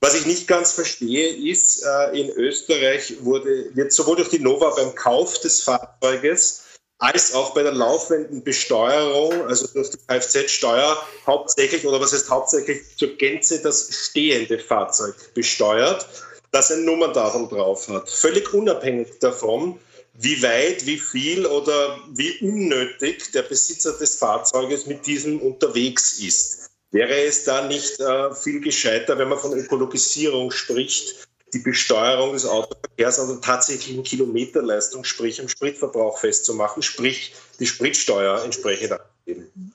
[0.00, 4.94] Was ich nicht ganz verstehe, ist, in Österreich wurde, wird sowohl durch die Nova beim
[4.94, 6.62] Kauf des Fahrzeuges
[6.98, 12.82] als auch bei der laufenden Besteuerung, also durch die Kfz-Steuer, hauptsächlich oder was heißt hauptsächlich
[12.96, 16.06] zur Gänze das stehende Fahrzeug besteuert,
[16.50, 18.10] das ein Nummerntafel drauf hat.
[18.10, 19.78] Völlig unabhängig davon,
[20.14, 26.70] wie weit, wie viel oder wie unnötig der Besitzer des Fahrzeuges mit diesem unterwegs ist.
[26.90, 32.46] Wäre es da nicht äh, viel gescheiter, wenn man von Ökologisierung spricht, die Besteuerung des
[32.46, 39.74] Autoverkehrs an der tatsächlichen Kilometerleistung, sprich am Spritverbrauch festzumachen, sprich die Spritsteuer entsprechend abzugeben.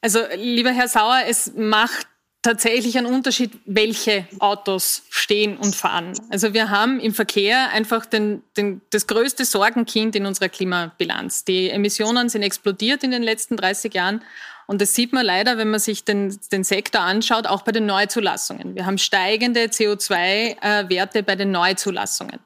[0.00, 2.06] Also, lieber Herr Sauer, es macht
[2.42, 6.12] tatsächlich einen Unterschied, welche Autos stehen und fahren.
[6.30, 11.44] Also wir haben im Verkehr einfach den, den, das größte Sorgenkind in unserer Klimabilanz.
[11.44, 14.22] Die Emissionen sind explodiert in den letzten 30 Jahren
[14.68, 17.86] und das sieht man leider, wenn man sich den, den Sektor anschaut, auch bei den
[17.86, 18.74] Neuzulassungen.
[18.74, 22.38] Wir haben steigende CO2-Werte bei den Neuzulassungen.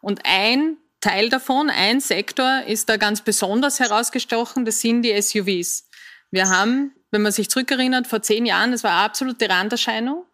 [0.00, 5.88] Und ein Teil davon, ein Sektor ist da ganz besonders herausgestochen, das sind die SUVs.
[6.32, 10.24] Wir haben, wenn man sich zurückerinnert, vor zehn Jahren, das war eine absolute Randerscheinung.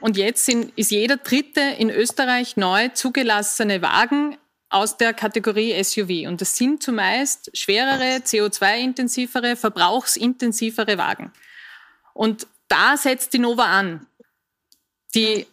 [0.00, 6.28] Und jetzt sind, ist jeder dritte in Österreich neu zugelassene Wagen aus der Kategorie SUV.
[6.28, 11.32] Und das sind zumeist schwerere, CO2-intensivere, verbrauchsintensivere Wagen.
[12.14, 14.06] Und da setzt die Nova an.
[15.14, 15.46] Die,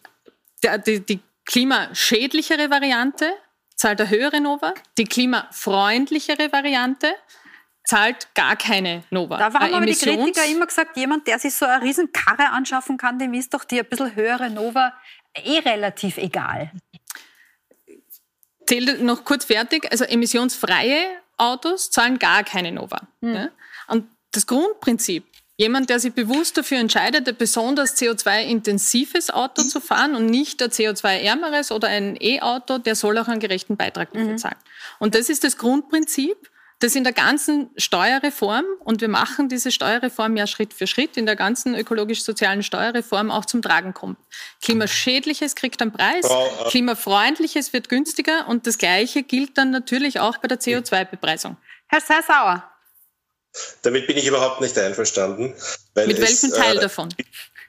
[0.86, 3.32] die, die klimaschädlichere Variante
[3.76, 7.14] zahlt eine höhere Nova, die klimafreundlichere Variante
[7.84, 9.36] zahlt gar keine Nova.
[9.36, 13.18] Da haben aber die Kritiker immer gesagt, jemand, der sich so eine Riesenkarre anschaffen kann,
[13.18, 14.94] dem ist doch die ein bisschen höhere Nova
[15.34, 16.72] eh relativ egal
[18.66, 19.90] zähle noch kurz fertig.
[19.90, 21.04] Also emissionsfreie
[21.36, 23.02] Autos zahlen gar keine Nova.
[23.20, 23.34] Mhm.
[23.34, 23.48] Ja?
[23.88, 25.24] Und das Grundprinzip,
[25.56, 30.70] jemand, der sich bewusst dafür entscheidet, ein besonders CO2-intensives Auto zu fahren und nicht ein
[30.70, 34.38] CO2-ärmeres oder ein E-Auto, der soll auch einen gerechten Beitrag dafür mhm.
[34.38, 34.58] zahlen.
[34.98, 40.36] Und das ist das Grundprinzip das in der ganzen Steuerreform, und wir machen diese Steuerreform
[40.36, 44.18] ja Schritt für Schritt, in der ganzen ökologisch-sozialen Steuerreform auch zum Tragen kommt.
[44.62, 50.38] Klimaschädliches kriegt einen Preis, äh, Klimafreundliches wird günstiger und das Gleiche gilt dann natürlich auch
[50.38, 51.56] bei der CO2-Bepreisung.
[51.86, 52.70] Herr Sassauer.
[53.82, 55.54] Damit bin ich überhaupt nicht einverstanden.
[55.94, 57.08] Mit welchem es, Teil äh, davon?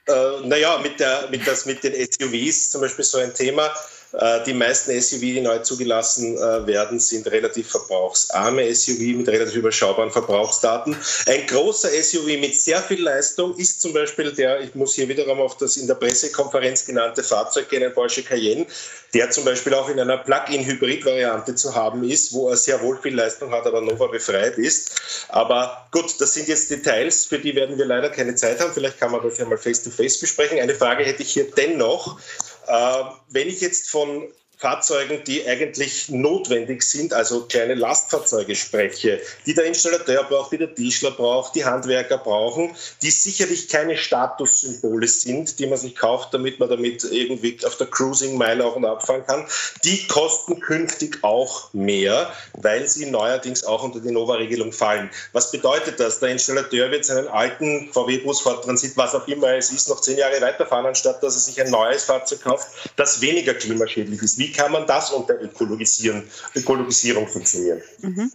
[0.08, 3.72] Äh, naja, mit, der, mit, das, mit den SUVs zum Beispiel so ein Thema.
[4.12, 9.56] Äh, die meisten SUV, die neu zugelassen äh, werden, sind relativ verbrauchsarme SUV mit relativ
[9.56, 10.96] überschaubaren Verbrauchsdaten.
[11.26, 15.40] Ein großer SUV mit sehr viel Leistung ist zum Beispiel der, ich muss hier wiederum
[15.40, 18.66] auf das in der Pressekonferenz genannte Fahrzeug gehen, ein Porsche Cayenne,
[19.12, 23.14] der zum Beispiel auch in einer Plug-in-Hybrid-Variante zu haben ist, wo er sehr wohl viel
[23.14, 25.00] Leistung hat, aber Nova befreit ist.
[25.28, 28.72] Aber gut, das sind jetzt Details, für die werden wir leider keine Zeit haben.
[28.72, 30.60] Vielleicht kann man das ja mal face-to-face -face besprechen.
[30.60, 32.18] Eine Frage hätte ich hier dennoch.
[32.66, 39.52] Äh, wenn ich jetzt von Fahrzeugen, die eigentlich notwendig sind, also kleine Lastfahrzeuge spreche, die
[39.52, 45.58] der Installateur braucht, die der Tischler braucht, die Handwerker brauchen, die sicherlich keine Statussymbole sind,
[45.58, 49.46] die man sich kauft, damit man damit irgendwie auf der Cruising-Meile auch und abfahren kann,
[49.84, 55.10] die kosten künftig auch mehr, weil sie neuerdings auch unter die Nova-Regelung fallen.
[55.32, 56.20] Was bedeutet das?
[56.20, 60.16] Der Installateur wird seinen alten VW-Bus, Ford Transit, was auch immer es ist, noch zehn
[60.16, 64.38] Jahre weiterfahren, anstatt dass er sich ein neues Fahrzeug kauft, das weniger klimaschädlich ist.
[64.38, 67.82] Wie wie kann man das unter Ökologisierung funktionieren?
[68.00, 68.30] Mhm.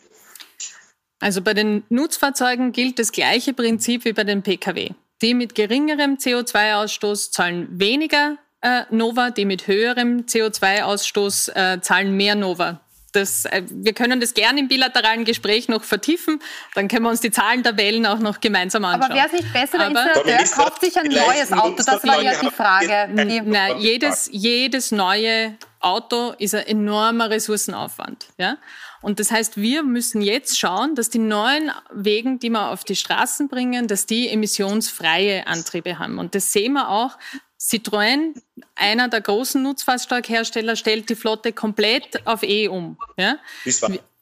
[1.20, 4.90] Also bei den Nutzfahrzeugen gilt das gleiche Prinzip wie bei den Pkw.
[5.22, 12.36] Die mit geringerem CO2-Ausstoß zahlen weniger äh, Nova, die mit höherem CO2-Ausstoß äh, zahlen mehr
[12.36, 12.82] Nova.
[13.12, 16.40] Das, äh, wir können das gerne im bilateralen Gespräch noch vertiefen.
[16.76, 19.04] Dann können wir uns die Zahlentabellen auch noch gemeinsam anschauen.
[19.04, 21.84] Aber wäre es nicht besser, der Installateur kauft sich ein neues Auto?
[21.84, 23.10] Das war ja die Frage.
[23.46, 28.28] Na, jedes, jedes neue Auto ist ein enormer Ressourcenaufwand.
[28.38, 28.58] Ja?
[29.02, 32.96] Und das heißt, wir müssen jetzt schauen, dass die neuen Wegen, die wir auf die
[32.96, 36.20] Straßen bringen, dass die emissionsfreie Antriebe haben.
[36.20, 37.18] Und das sehen wir auch.
[37.62, 38.34] Citroën,
[38.74, 42.98] einer der großen Nutzfahrzeughersteller, stellt die Flotte komplett auf E um.
[43.18, 43.38] Ja?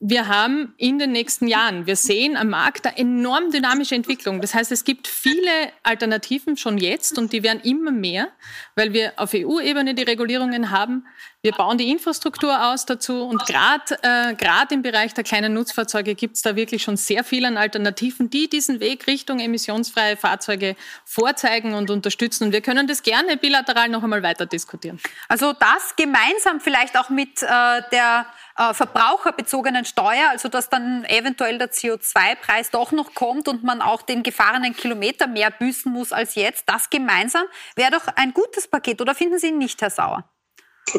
[0.01, 4.41] Wir haben in den nächsten Jahren, wir sehen am Markt eine enorm dynamische Entwicklung.
[4.41, 8.27] Das heißt, es gibt viele Alternativen schon jetzt und die werden immer mehr,
[8.75, 11.05] weil wir auf EU-Ebene die Regulierungen haben.
[11.41, 16.35] Wir bauen die Infrastruktur aus dazu und gerade äh, im Bereich der kleinen Nutzfahrzeuge gibt
[16.35, 20.75] es da wirklich schon sehr viele Alternativen, die diesen Weg Richtung emissionsfreie Fahrzeuge
[21.05, 22.43] vorzeigen und unterstützen.
[22.43, 24.99] Und wir können das gerne bilateral noch einmal weiter diskutieren.
[25.29, 27.45] Also das gemeinsam vielleicht auch mit äh,
[27.93, 28.25] der
[28.57, 34.01] äh, verbraucherbezogenen Steuer, also dass dann eventuell der CO2-Preis doch noch kommt und man auch
[34.01, 37.45] den gefahrenen Kilometer mehr büßen muss als jetzt, das gemeinsam
[37.77, 38.99] wäre doch ein gutes Paket.
[38.99, 40.29] Oder finden Sie nicht, Herr Sauer?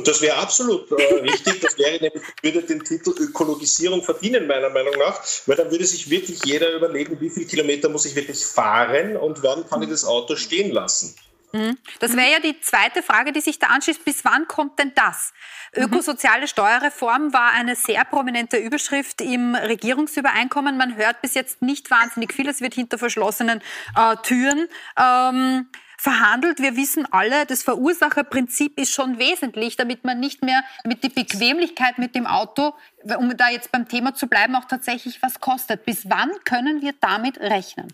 [0.04, 1.60] Das wäre absolut äh, richtig.
[1.60, 6.08] Das wäre nämlich, würde den Titel Ökologisierung verdienen, meiner Meinung nach, weil dann würde sich
[6.10, 10.04] wirklich jeder überlegen, wie viele Kilometer muss ich wirklich fahren und wann kann ich das
[10.04, 11.14] Auto stehen lassen.
[11.52, 11.78] Mhm.
[11.98, 14.04] Das wäre ja die zweite Frage, die sich da anschließt.
[14.04, 15.32] Bis wann kommt denn das?
[15.74, 20.76] Ökosoziale Steuerreform war eine sehr prominente Überschrift im Regierungsübereinkommen.
[20.76, 22.48] Man hört bis jetzt nicht wahnsinnig viel.
[22.48, 23.60] Es wird hinter verschlossenen
[23.96, 25.68] äh, Türen ähm,
[26.00, 26.60] verhandelt.
[26.60, 31.98] Wir wissen alle, das Verursacherprinzip ist schon wesentlich, damit man nicht mehr mit die Bequemlichkeit
[31.98, 32.72] mit dem Auto,
[33.18, 35.84] um da jetzt beim Thema zu bleiben, auch tatsächlich was kostet.
[35.84, 37.88] Bis wann können wir damit rechnen?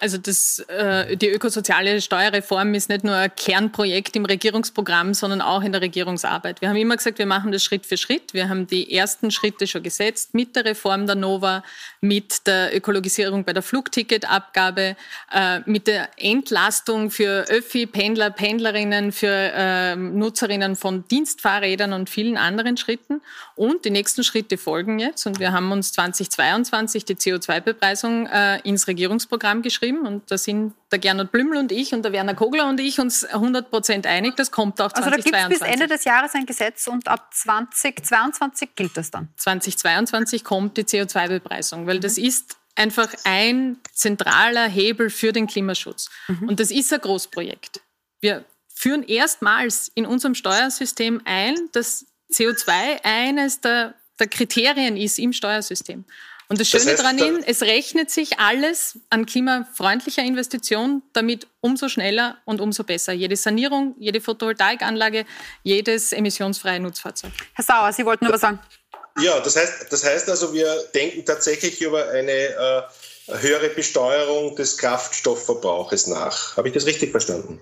[0.00, 5.62] Also das, äh, die ökosoziale Steuerreform ist nicht nur ein Kernprojekt im Regierungsprogramm, sondern auch
[5.62, 6.60] in der Regierungsarbeit.
[6.60, 8.32] Wir haben immer gesagt, wir machen das Schritt für Schritt.
[8.32, 11.64] Wir haben die ersten Schritte schon gesetzt mit der Reform der Nova,
[12.00, 14.96] mit der Ökologisierung bei der Flugticketabgabe,
[15.32, 22.36] äh, mit der Entlastung für Öffi, Pendler, Pendlerinnen, für äh, Nutzerinnen von Dienstfahrrädern und vielen
[22.36, 23.20] anderen Schritten.
[23.56, 25.26] Und die nächsten Schritte folgen jetzt.
[25.26, 30.74] Und wir haben uns 2022 die CO2-Bepreisung äh, ins Regierungsprogramm geschrieben geschrieben und da sind
[30.90, 34.36] der Gernot Blümel und ich und der Werner Kogler und ich uns 100 Prozent einig,
[34.36, 35.02] das kommt auch 2022.
[35.02, 39.10] Also da gibt es bis Ende des Jahres ein Gesetz und ab 2022 gilt das
[39.10, 39.28] dann?
[39.36, 42.02] 2022 kommt die CO2-Bepreisung, weil mhm.
[42.02, 46.10] das ist einfach ein zentraler Hebel für den Klimaschutz.
[46.28, 46.48] Mhm.
[46.48, 47.80] Und das ist ein Großprojekt.
[48.20, 55.32] Wir führen erstmals in unserem Steuersystem ein, dass CO2 eines der, der Kriterien ist im
[55.32, 56.04] Steuersystem.
[56.50, 61.46] Und das Schöne das heißt, daran ist, es rechnet sich alles an klimafreundlicher Investition damit
[61.60, 63.12] umso schneller und umso besser.
[63.12, 65.26] Jede Sanierung, jede Photovoltaikanlage,
[65.62, 67.32] jedes emissionsfreie Nutzfahrzeug.
[67.52, 68.58] Herr Sauer, Sie wollten nur was sagen.
[69.20, 72.82] Ja, das heißt, das heißt also, wir denken tatsächlich über eine äh,
[73.26, 76.56] höhere Besteuerung des Kraftstoffverbrauches nach.
[76.56, 77.60] Habe ich das richtig verstanden?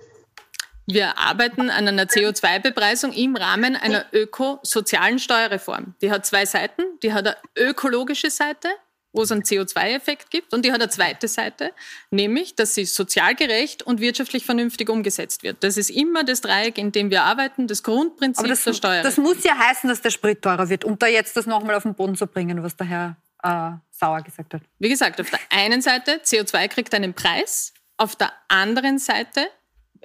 [0.89, 5.95] Wir arbeiten an einer CO2-Bepreisung im Rahmen einer ökosozialen Steuerreform.
[6.01, 6.81] Die hat zwei Seiten.
[7.03, 8.69] Die hat eine ökologische Seite,
[9.11, 11.73] wo es einen CO2-Effekt gibt, und die hat eine zweite Seite,
[12.09, 15.61] nämlich, dass sie sozial gerecht und wirtschaftlich vernünftig umgesetzt wird.
[15.61, 19.03] Das ist immer das Dreieck, in dem wir arbeiten, das Grundprinzip das, der Steuer.
[19.03, 20.85] Das muss ja heißen, dass der Sprit teurer wird.
[20.85, 24.21] Um da jetzt das nochmal auf den Boden zu bringen, was der Herr äh, Sauer
[24.21, 24.61] gesagt hat.
[24.79, 29.47] Wie gesagt, auf der einen Seite, CO2 kriegt einen Preis, auf der anderen Seite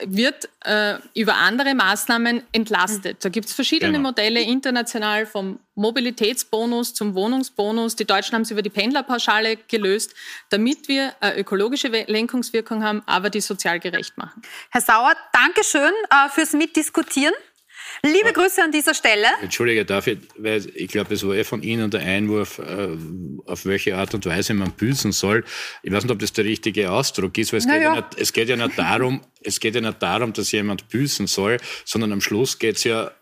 [0.00, 3.24] wird äh, über andere Maßnahmen entlastet.
[3.24, 4.08] Da gibt es verschiedene genau.
[4.08, 7.96] Modelle international, vom Mobilitätsbonus zum Wohnungsbonus.
[7.96, 10.14] Die Deutschen haben es über die Pendlerpauschale gelöst,
[10.50, 14.42] damit wir eine ökologische Lenkungswirkung haben, aber die sozial gerecht machen.
[14.70, 17.34] Herr Sauer, danke schön äh, fürs Mitdiskutieren.
[18.02, 19.26] Liebe Grüße an dieser Stelle.
[19.42, 22.88] Entschuldige, darf ich, weil ich glaube, es war eh von Ihnen der Einwurf, äh,
[23.46, 25.44] auf welche Art und Weise man büßen soll.
[25.82, 27.94] Ich weiß nicht, ob das der richtige Ausdruck ist, weil es, geht ja.
[27.94, 31.26] ja nicht, es geht ja nicht darum, es geht ja nicht darum, dass jemand büßen
[31.26, 33.12] soll, sondern am Schluss geht es ja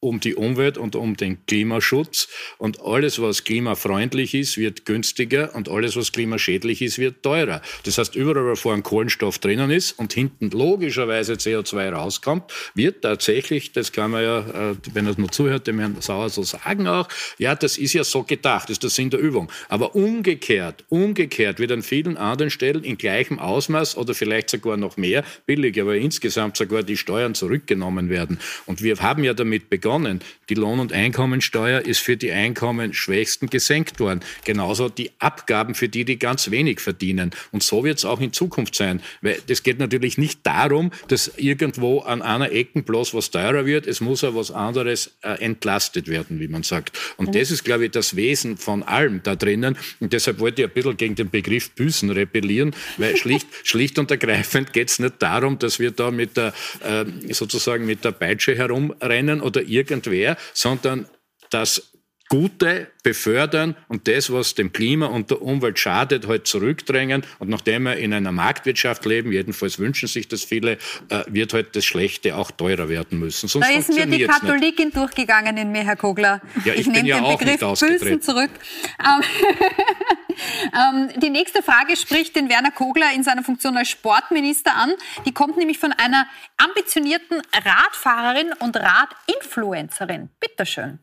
[0.00, 2.28] um die Umwelt und um den Klimaschutz.
[2.58, 7.62] Und alles, was klimafreundlich ist, wird günstiger und alles, was klimaschädlich ist, wird teurer.
[7.84, 13.72] Das heißt, überall, wo vorne Kohlenstoff drinnen ist und hinten logischerweise CO2 rauskommt, wird tatsächlich,
[13.72, 17.08] das kann man ja, äh, wenn er nur zuhört, dem Herrn Sauer so sagen auch,
[17.38, 19.50] ja, das ist ja so gedacht, das ist der Sinn der Übung.
[19.68, 24.96] Aber umgekehrt, umgekehrt wird an vielen anderen Stellen in gleichem Ausmaß oder vielleicht sogar noch
[24.96, 28.38] mehr billig, aber insgesamt sogar die Steuern zurückgenommen werden.
[28.66, 30.20] Und wir haben ja damit begonnen, begonnen.
[30.48, 34.20] Die Lohn- und Einkommensteuer ist für die Einkommensschwächsten gesenkt worden.
[34.44, 37.30] Genauso die Abgaben für die, die ganz wenig verdienen.
[37.52, 39.00] Und so wird es auch in Zukunft sein.
[39.22, 43.86] Weil das geht natürlich nicht darum, dass irgendwo an einer Ecke bloß was teurer wird.
[43.86, 46.98] Es muss auch was anderes äh, entlastet werden, wie man sagt.
[47.16, 49.76] Und das ist, glaube ich, das Wesen von allem da drinnen.
[50.00, 54.10] Und deshalb wollte ich ein bisschen gegen den Begriff Büßen rebellieren, weil schlicht, schlicht und
[54.10, 56.52] ergreifend geht es nicht darum, dass wir da mit der,
[56.84, 61.08] äh, sozusagen mit der Peitsche herumrennen oder irgendwer, sondern
[61.50, 61.92] das
[62.28, 67.22] Gute befördern und das, was dem Klima und der Umwelt schadet, halt zurückdrängen.
[67.38, 70.72] Und nachdem wir in einer Marktwirtschaft leben, jedenfalls wünschen sich das viele,
[71.08, 73.48] äh, wird halt das Schlechte auch teurer werden müssen.
[73.48, 74.96] Sonst da ist mir die Katholikin nicht.
[74.96, 76.40] durchgegangen in mir, Herr Kogler.
[76.64, 78.50] Ja, ich, ich nehme ja den Begriff Bösen zurück.
[79.00, 79.22] Ähm,
[80.72, 84.92] Ähm, die nächste Frage spricht den Werner Kogler in seiner Funktion als Sportminister an.
[85.24, 90.30] Die kommt nämlich von einer ambitionierten Radfahrerin und Radinfluencerin.
[90.40, 90.98] Bitteschön.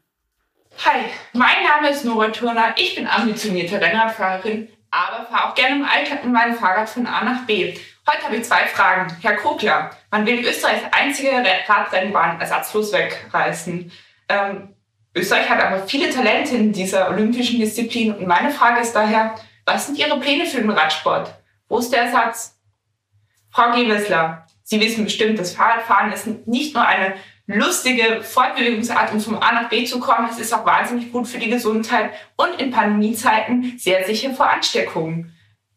[0.80, 2.74] Hi, mein Name ist Nora Turner.
[2.76, 7.24] Ich bin ambitionierte Rennradfahrerin, aber fahre auch gerne im Alltag mit meinem Fahrrad von A
[7.24, 7.76] nach B.
[8.10, 9.16] Heute habe ich zwei Fragen.
[9.22, 11.32] Herr Kogler, man will Österreichs einzige
[11.68, 13.92] Radrennbahn ersatzlos wegreißen.
[14.28, 14.76] Ähm,
[15.16, 19.86] Österreich hat aber viele Talente in dieser olympischen Disziplin und meine Frage ist daher, was
[19.86, 21.34] sind Ihre Pläne für den Radsport?
[21.70, 22.60] Wo ist der Ersatz?
[23.52, 27.16] Frau Gewessler, Sie wissen bestimmt, das Fahrradfahren ist nicht nur eine
[27.46, 30.30] lustige Fortbewegungsart, um vom A nach B zu kommen.
[30.30, 35.34] Es ist auch wahnsinnig gut für die Gesundheit und in Pandemiezeiten sehr sicher vor Ansteckungen.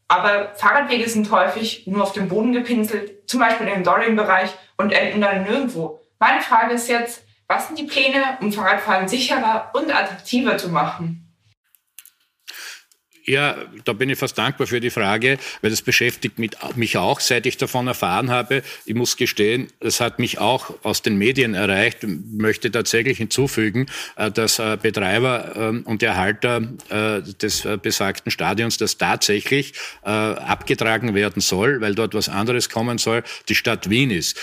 [0.09, 5.21] Aber Fahrradwege sind häufig nur auf dem Boden gepinselt, zum Beispiel im Dorring-Bereich und enden
[5.21, 6.01] dann nirgendwo.
[6.21, 11.26] Meine Frage ist jetzt, was sind die Pläne, um Fahrradfahren sicherer und attraktiver zu machen?
[13.29, 17.45] Ja, da bin ich fast dankbar für die Frage, weil das beschäftigt mich auch, seit
[17.47, 18.63] ich davon erfahren habe.
[18.85, 22.05] Ich muss gestehen, das hat mich auch aus den Medien erreicht.
[22.05, 28.77] Ich möchte tatsächlich hinzufügen, äh, dass äh, Betreiber ähm, und Erhalter äh, des besagten Stadions
[28.79, 29.73] das tatsächlich
[30.03, 34.39] abgetragen werden soll, weil dort was anderes kommen soll, die Stadt Wien ist.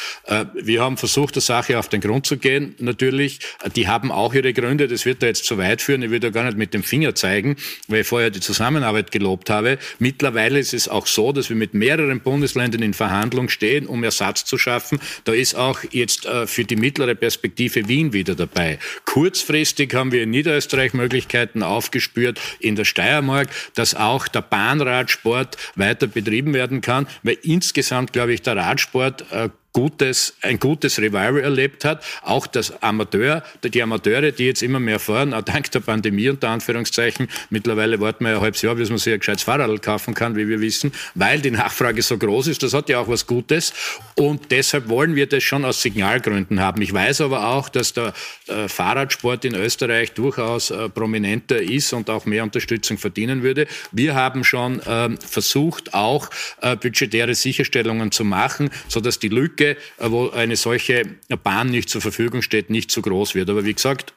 [0.54, 3.40] Wir haben versucht, der Sache auf den Grund zu gehen, natürlich.
[3.76, 6.02] Die haben auch ihre Gründe, das wird da jetzt zu weit führen.
[6.02, 7.56] Ich will da gar nicht mit dem Finger zeigen,
[7.88, 9.78] weil ich vorher die Zusammenarbeit Zusammenarbeit gelobt habe.
[10.00, 14.46] Mittlerweile ist es auch so, dass wir mit mehreren Bundesländern in Verhandlung stehen, um Ersatz
[14.46, 15.00] zu schaffen.
[15.26, 18.80] Da ist auch jetzt äh, für die mittlere Perspektive Wien wieder dabei.
[19.06, 26.08] Kurzfristig haben wir in Niederösterreich Möglichkeiten aufgespürt, in der Steiermark, dass auch der Bahnradsport weiter
[26.08, 31.84] betrieben werden kann, weil insgesamt, glaube ich, der Radsport äh, gutes, ein gutes Revival erlebt
[31.84, 32.04] hat.
[32.22, 36.50] Auch das Amateur, die Amateure, die jetzt immer mehr fahren, auch dank der Pandemie unter
[36.50, 37.28] Anführungszeichen.
[37.50, 40.36] Mittlerweile warten wir ja ein halbes Jahr, bis man sich ein gescheites Fahrrad kaufen kann,
[40.36, 42.62] wie wir wissen, weil die Nachfrage so groß ist.
[42.62, 43.74] Das hat ja auch was Gutes.
[44.16, 46.82] Und deshalb wollen wir das schon aus Signalgründen haben.
[46.84, 48.14] Ich weiß aber auch, dass der
[48.48, 53.66] äh, Fahrradsport in Österreich durchaus äh, prominenter ist und auch mehr Unterstützung verdienen würde.
[53.92, 56.30] Wir haben schon äh, versucht, auch
[56.62, 61.04] äh, budgetäre Sicherstellungen zu machen, sodass die Lücke Lücke, äh, wo eine solche
[61.44, 63.50] Bahn nicht zur Verfügung steht, nicht zu groß wird.
[63.50, 64.14] Aber wie gesagt,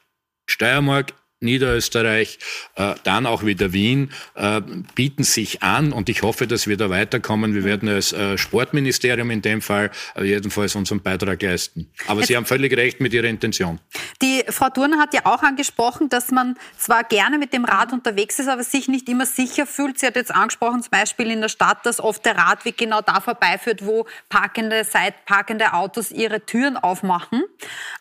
[0.48, 2.38] Steiermark Niederösterreich,
[2.76, 4.62] äh, dann auch wieder Wien, äh,
[4.94, 7.54] bieten sich an und ich hoffe, dass wir da weiterkommen.
[7.54, 11.90] Wir werden als äh, Sportministerium in dem Fall jedenfalls unseren Beitrag leisten.
[12.06, 13.80] Aber Jetzt, Sie haben völlig recht mit Ihrer Intention.
[14.22, 18.38] Die Frau Thurner hat ja auch angesprochen, dass man zwar gerne mit dem Rad unterwegs
[18.38, 19.98] ist, aber sich nicht immer sicher fühlt.
[19.98, 23.20] Sie hat jetzt angesprochen, zum Beispiel in der Stadt, dass oft der Radweg genau da
[23.20, 27.44] vorbeiführt, wo parkende, seitparkende Autos ihre Türen aufmachen.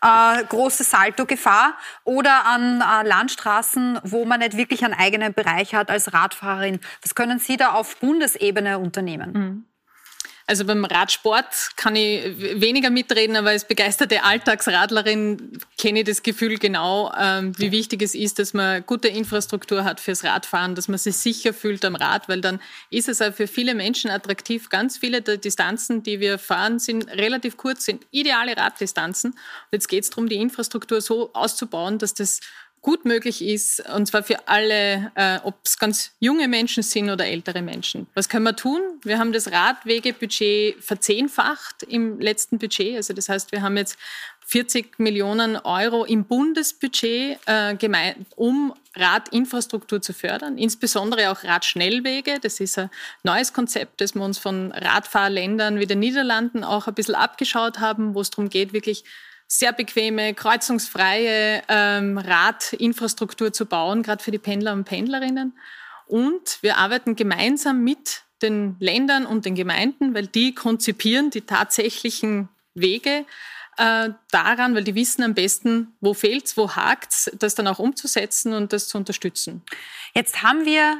[0.00, 1.74] Äh, große Salto-Gefahr.
[2.04, 6.78] Oder an äh, Land Landstraßen, wo man nicht wirklich einen eigenen Bereich hat als Radfahrerin.
[7.02, 9.32] Was können Sie da auf Bundesebene unternehmen?
[9.32, 9.64] Mhm.
[10.48, 16.58] Also beim Radsport kann ich weniger mitreden, aber als begeisterte Alltagsradlerin kenne ich das Gefühl
[16.58, 20.98] genau, ähm, wie wichtig es ist, dass man gute Infrastruktur hat fürs Radfahren, dass man
[20.98, 22.60] sich sicher fühlt am Rad, weil dann
[22.90, 24.68] ist es auch für viele Menschen attraktiv.
[24.68, 29.32] Ganz viele der Distanzen, die wir fahren, sind relativ kurz, sind ideale Raddistanzen.
[29.32, 29.38] Und
[29.72, 32.38] jetzt geht es darum, die Infrastruktur so auszubauen, dass das
[32.86, 37.26] gut möglich ist, und zwar für alle, äh, ob es ganz junge Menschen sind oder
[37.26, 38.06] ältere Menschen.
[38.14, 38.80] Was können wir tun?
[39.02, 42.94] Wir haben das Radwegebudget verzehnfacht im letzten Budget.
[42.94, 43.98] Also das heißt, wir haben jetzt
[44.46, 52.38] 40 Millionen Euro im Bundesbudget, äh, um Radinfrastruktur zu fördern, insbesondere auch Radschnellwege.
[52.40, 52.88] Das ist ein
[53.24, 58.14] neues Konzept, das wir uns von Radfahrländern wie den Niederlanden auch ein bisschen abgeschaut haben,
[58.14, 59.02] wo es darum geht, wirklich
[59.46, 65.56] sehr bequeme, kreuzungsfreie ähm, Radinfrastruktur zu bauen, gerade für die Pendler und Pendlerinnen.
[66.06, 72.48] Und wir arbeiten gemeinsam mit den Ländern und den Gemeinden, weil die konzipieren die tatsächlichen
[72.74, 73.24] Wege
[73.76, 78.52] äh, daran, weil die wissen am besten, wo fehlt's, wo hakt's, das dann auch umzusetzen
[78.52, 79.62] und das zu unterstützen.
[80.14, 80.96] Jetzt haben wir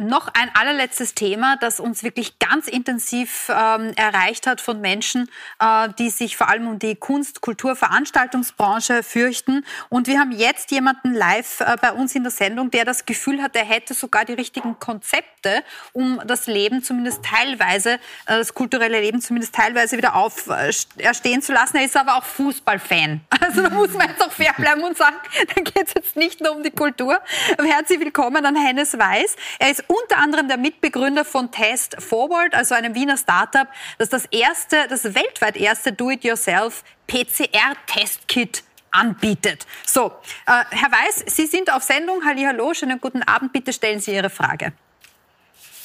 [0.00, 5.30] noch ein allerletztes Thema, das uns wirklich ganz intensiv ähm, erreicht hat von Menschen,
[5.60, 9.64] äh, die sich vor allem um die Kunst-, Kultur-, Veranstaltungsbranche fürchten.
[9.88, 13.42] Und wir haben jetzt jemanden live äh, bei uns in der Sendung, der das Gefühl
[13.42, 15.62] hat, er hätte sogar die richtigen Konzepte,
[15.92, 21.76] um das Leben zumindest teilweise, äh, das kulturelle Leben zumindest teilweise wieder auferstehen zu lassen.
[21.76, 23.20] Er ist aber auch Fußballfan.
[23.42, 25.16] Also da muss man jetzt auch fair bleiben und sagen,
[25.54, 27.20] da geht es jetzt nicht nur um die Kultur.
[27.58, 29.34] Herzlich willkommen an Hennes Weiß.
[29.58, 33.66] Er ist unter anderem der Mitbegründer von Test Forward, also einem Wiener Startup,
[33.98, 38.62] das das erste, das weltweit erste Do-it-yourself PCR-Testkit
[38.92, 39.66] anbietet.
[39.84, 40.12] So,
[40.46, 42.22] äh, Herr Weiß, Sie sind auf Sendung.
[42.24, 43.52] Hallo, schönen guten Abend.
[43.52, 44.72] Bitte stellen Sie Ihre Frage.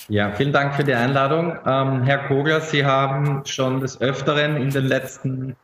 [0.08, 1.58] Ja, vielen Dank für die Einladung.
[1.66, 5.56] Ähm, Herr Kogler, Sie haben schon des Öfteren in den letzten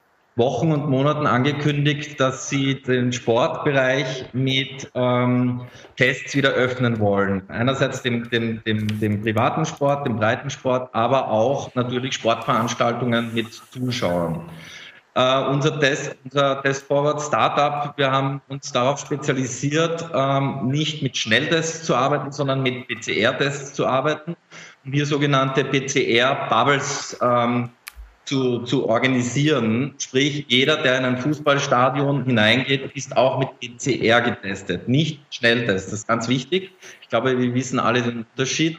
[0.41, 5.61] Wochen und Monaten angekündigt, dass Sie den Sportbereich mit ähm,
[5.97, 7.43] Tests wieder öffnen wollen.
[7.47, 14.49] Einerseits dem, dem, dem, dem privaten Sport, dem Breitensport, aber auch natürlich Sportveranstaltungen mit Zuschauern.
[15.13, 21.17] Uh, unser Test, unser Test Forward Startup, wir haben uns darauf spezialisiert, ähm, nicht mit
[21.17, 24.37] Schnelltests zu arbeiten, sondern mit PCR-Tests zu arbeiten
[24.85, 27.69] und hier sogenannte PCR-Bubbles ähm,
[28.31, 29.93] zu, zu organisieren.
[29.97, 35.87] Sprich, jeder, der in ein Fußballstadion hineingeht, ist auch mit PCR getestet, nicht Schnelltest.
[35.87, 36.71] Das ist ganz wichtig.
[37.01, 38.77] Ich glaube, wir wissen alle den Unterschied.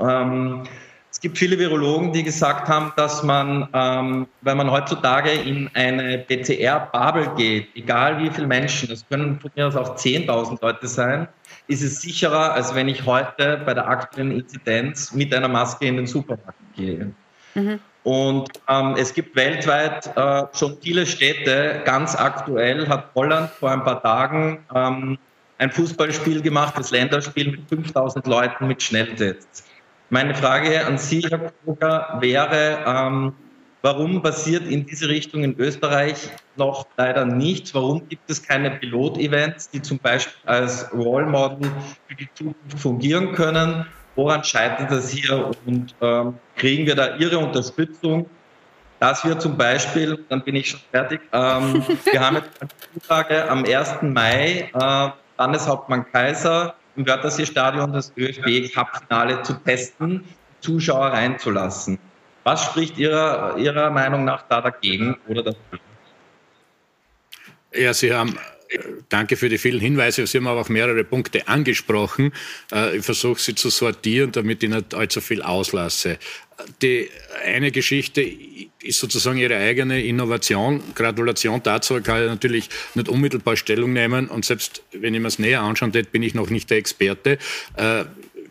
[0.00, 0.64] Ähm,
[1.12, 6.18] es gibt viele Virologen, die gesagt haben, dass man, ähm, wenn man heutzutage in eine
[6.18, 11.28] PCR-Bubble geht, egal wie viele Menschen, das können von mir aus auch 10.000 Leute sein,
[11.68, 15.98] ist es sicherer, als wenn ich heute bei der aktuellen Inzidenz mit einer Maske in
[15.98, 17.12] den Supermarkt gehe.
[17.54, 17.78] Mhm.
[18.04, 21.82] Und ähm, es gibt weltweit äh, schon viele Städte.
[21.84, 25.18] Ganz aktuell hat Holland vor ein paar Tagen ähm,
[25.58, 29.64] ein Fußballspiel gemacht, das Länderspiel mit 5000 Leuten mit Schnelltests.
[30.10, 33.34] Meine Frage an Sie, Herr Kruger, wäre, ähm,
[33.82, 37.74] warum passiert in diese Richtung in Österreich noch leider nichts?
[37.74, 41.70] Warum gibt es keine Pilot-Events, die zum Beispiel als Role Model
[42.06, 43.84] für die Zukunft fungieren können?
[44.18, 48.28] Woran scheitert das hier und ähm, kriegen wir da Ihre Unterstützung,
[48.98, 53.48] dass wir zum Beispiel, dann bin ich schon fertig, ähm, wir haben jetzt eine Zusage
[53.48, 54.02] am 1.
[54.02, 60.24] Mai, äh, Landeshauptmann Kaiser im Wörthersee-Stadion das ÖFB-Cup-Finale zu testen,
[60.62, 62.00] Zuschauer reinzulassen.
[62.42, 65.78] Was spricht Ihrer, Ihrer Meinung nach da dagegen oder dafür?
[67.72, 68.36] Ja, Sie haben
[69.08, 70.26] Danke für die vielen Hinweise.
[70.26, 72.32] Sie haben aber auch mehrere Punkte angesprochen.
[72.72, 76.18] Äh, ich versuche sie zu sortieren, damit ich nicht allzu viel auslasse.
[76.82, 77.08] Die
[77.44, 78.20] eine Geschichte
[78.82, 80.82] ist sozusagen ihre eigene Innovation.
[80.94, 84.28] Gratulation dazu kann ich natürlich nicht unmittelbar Stellung nehmen.
[84.28, 87.38] Und selbst wenn ich mir es näher anschauen hätte, bin ich noch nicht der Experte.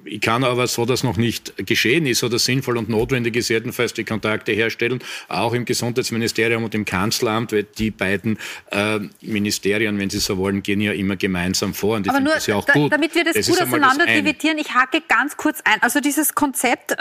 [0.08, 3.93] Ich kann aber, so dass noch nicht geschehen ist oder sinnvoll und notwendig ist, jedenfalls
[3.93, 8.38] die Kontakte herstellen, auch im Gesundheitsministerium und im Kanzleramt, weil die beiden
[8.72, 11.97] äh, Ministerien, wenn Sie so wollen, gehen ja immer gemeinsam vor.
[11.97, 12.91] Und ich aber nur, das ja auch da, gut.
[12.91, 15.82] damit wir das, das gut auseinander dividieren, ich hacke ganz kurz ein.
[15.82, 16.95] Also dieses Konzept, äh,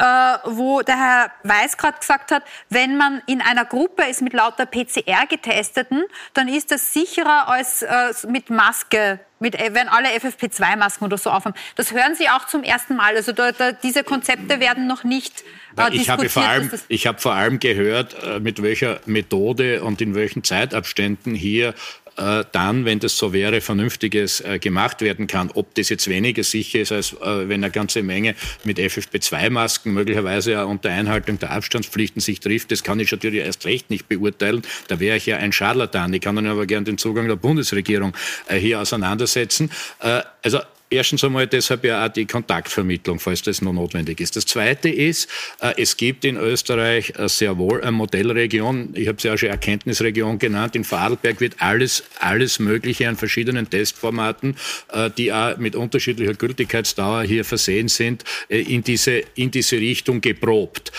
[0.44, 4.66] wo der Herr Weiß gerade gesagt hat, wenn man in einer Gruppe ist mit lauter
[4.66, 6.04] PCR-Getesteten,
[6.34, 11.30] dann ist das sicherer als äh, mit Maske mit, äh, wenn alle FFP2-Masken oder so
[11.30, 11.56] aufhaben.
[11.74, 13.16] Das hören Sie auch zum ersten Mal.
[13.16, 15.44] Also da, da, diese Konzepte werden noch nicht
[15.76, 20.00] äh, ich habe vor allem, ich habe vor allem gehört, äh, mit welcher Methode und
[20.00, 21.74] in welchen Zeitabständen hier
[22.16, 25.50] äh, dann, wenn das so wäre, Vernünftiges äh, gemacht werden kann.
[25.52, 30.52] Ob das jetzt weniger sicher ist, als äh, wenn eine ganze Menge mit FFP2-Masken möglicherweise
[30.52, 34.62] ja unter Einhaltung der Abstandspflichten sich trifft, das kann ich natürlich erst recht nicht beurteilen.
[34.88, 36.12] Da wäre ich ja ein Scharlatan.
[36.14, 38.14] Ich kann dann aber gern den Zugang der Bundesregierung
[38.48, 39.70] hier auseinandersetzen.
[40.42, 44.36] Also Erstens einmal deshalb ja auch die Kontaktvermittlung, falls das noch notwendig ist.
[44.36, 45.28] Das Zweite ist,
[45.60, 48.90] äh, es gibt in Österreich äh, sehr wohl eine Modellregion.
[48.94, 50.76] Ich habe sie auch schon Erkenntnisregion genannt.
[50.76, 54.56] In Vorarlberg wird alles, alles Mögliche an verschiedenen Testformaten,
[54.92, 60.92] äh, die auch mit unterschiedlicher Gültigkeitsdauer hier versehen sind, in diese, in diese Richtung geprobt.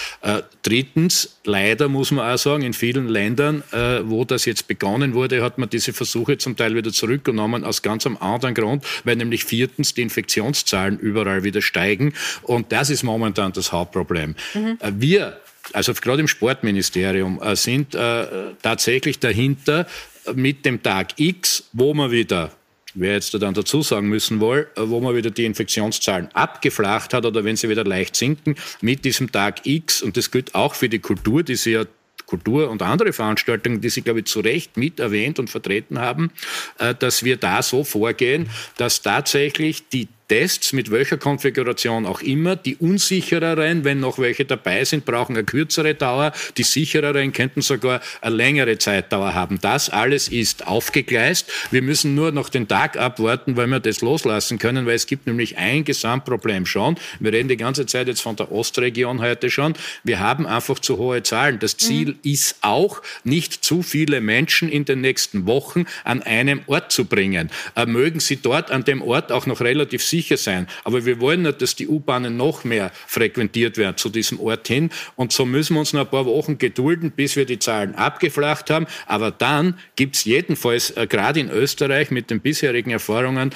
[0.63, 3.63] Drittens, leider muss man auch sagen, in vielen Ländern,
[4.03, 8.05] wo das jetzt begonnen wurde, hat man diese Versuche zum Teil wieder zurückgenommen, aus ganz
[8.05, 12.13] einem anderen Grund, weil nämlich vier drittens die Infektionszahlen überall wieder steigen.
[12.41, 14.35] Und das ist momentan das Hauptproblem.
[14.53, 14.77] Mhm.
[14.93, 15.39] Wir
[15.73, 19.85] also gerade im Sportministerium, äh, sind äh, tatsächlich dahinter
[20.33, 22.51] mit dem Tag X, wo man wieder
[22.97, 27.25] wer jetzt dann dazu sagen müssen will, äh, wo man wieder die Infektionszahlen abgeflacht hat
[27.25, 30.89] oder wenn sie wieder leicht sinken, mit diesem Tag X, und das gilt auch für
[30.89, 31.85] die Kultur, die sie ja
[32.25, 36.31] Kultur und andere Veranstaltungen, die Sie, glaube ich, zu Recht mit erwähnt und vertreten haben,
[36.77, 42.55] äh, dass wir da so vorgehen, dass tatsächlich die Tests mit welcher Konfiguration auch immer.
[42.55, 46.33] Die unsichereren, wenn noch welche dabei sind, brauchen eine kürzere Dauer.
[46.57, 49.59] Die sichereren könnten sogar eine längere Zeitdauer haben.
[49.61, 51.49] Das alles ist aufgegleist.
[51.71, 55.27] Wir müssen nur noch den Tag abwarten, weil wir das loslassen können, weil es gibt
[55.27, 56.97] nämlich ein Gesamtproblem schon.
[57.19, 59.75] Wir reden die ganze Zeit jetzt von der Ostregion heute schon.
[60.03, 61.59] Wir haben einfach zu hohe Zahlen.
[61.59, 62.19] Das Ziel mhm.
[62.23, 67.49] ist auch, nicht zu viele Menschen in den nächsten Wochen an einem Ort zu bringen.
[67.75, 70.67] Äh, mögen sie dort an dem Ort auch noch relativ sicher sicher sein.
[70.83, 74.89] Aber wir wollen nicht, dass die U-Bahnen noch mehr frequentiert werden zu diesem Ort hin.
[75.15, 78.69] Und so müssen wir uns noch ein paar Wochen gedulden, bis wir die Zahlen abgeflacht
[78.69, 78.87] haben.
[79.05, 83.51] Aber dann gibt es jedenfalls, äh, gerade in Österreich mit den bisherigen Erfahrungen,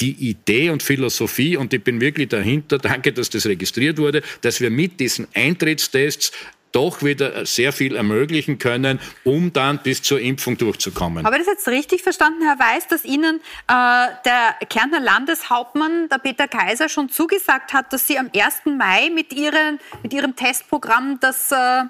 [0.00, 4.60] die Idee und Philosophie, und ich bin wirklich dahinter, danke, dass das registriert wurde, dass
[4.60, 6.32] wir mit diesen Eintrittstests
[6.72, 11.24] doch wieder sehr viel ermöglichen können, um dann bis zur Impfung durchzukommen.
[11.24, 13.72] Habe ich das jetzt richtig verstanden, Herr Weiß, dass Ihnen äh,
[14.24, 18.76] der Kärntner Landeshauptmann, der Peter Kaiser, schon zugesagt hat, dass Sie am 1.
[18.76, 21.82] Mai mit, Ihren, mit Ihrem Testprogramm das, äh,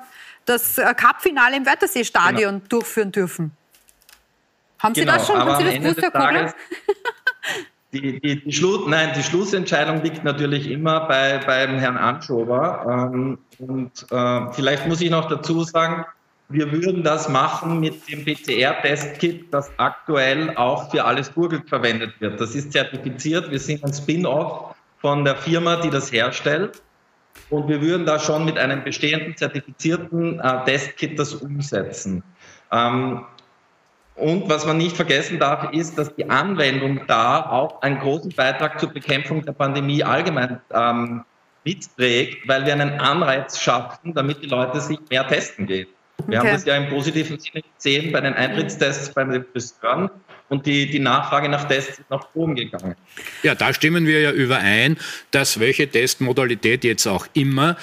[0.46, 2.66] das Cup-Finale im Wörthersee-Stadion genau.
[2.68, 3.52] durchführen dürfen?
[4.78, 5.38] Haben Sie genau, das schon?
[5.38, 6.54] Haben Sie das gewusst, Herr Kogler?
[7.92, 13.10] Die, die, die, Schluss, nein, die Schlussentscheidung liegt natürlich immer bei, beim Herrn Anschober.
[13.12, 16.04] Ähm, und äh, vielleicht muss ich noch dazu sagen,
[16.48, 22.40] wir würden das machen mit dem PCR-Testkit, das aktuell auch für alles Gurgelt verwendet wird.
[22.40, 23.50] Das ist zertifiziert.
[23.50, 26.82] Wir sind ein Spin-off von der Firma, die das herstellt.
[27.50, 32.22] Und wir würden da schon mit einem bestehenden zertifizierten äh, Testkit das umsetzen.
[32.72, 33.24] Ähm,
[34.20, 38.78] und was man nicht vergessen darf, ist, dass die Anwendung da auch einen großen Beitrag
[38.78, 41.24] zur Bekämpfung der Pandemie allgemein ähm,
[41.64, 45.88] mitträgt, weil wir einen Anreiz schaffen, damit die Leute sich mehr testen gehen.
[46.26, 46.48] Wir okay.
[46.48, 50.10] haben das ja im positiven Sinne gesehen bei den Eintrittstests bei den Friseuren
[50.50, 52.96] und die, die Nachfrage nach Tests ist nach oben gegangen.
[53.42, 54.98] Ja, da stimmen wir ja überein,
[55.30, 57.76] dass welche Testmodalität jetzt auch immer,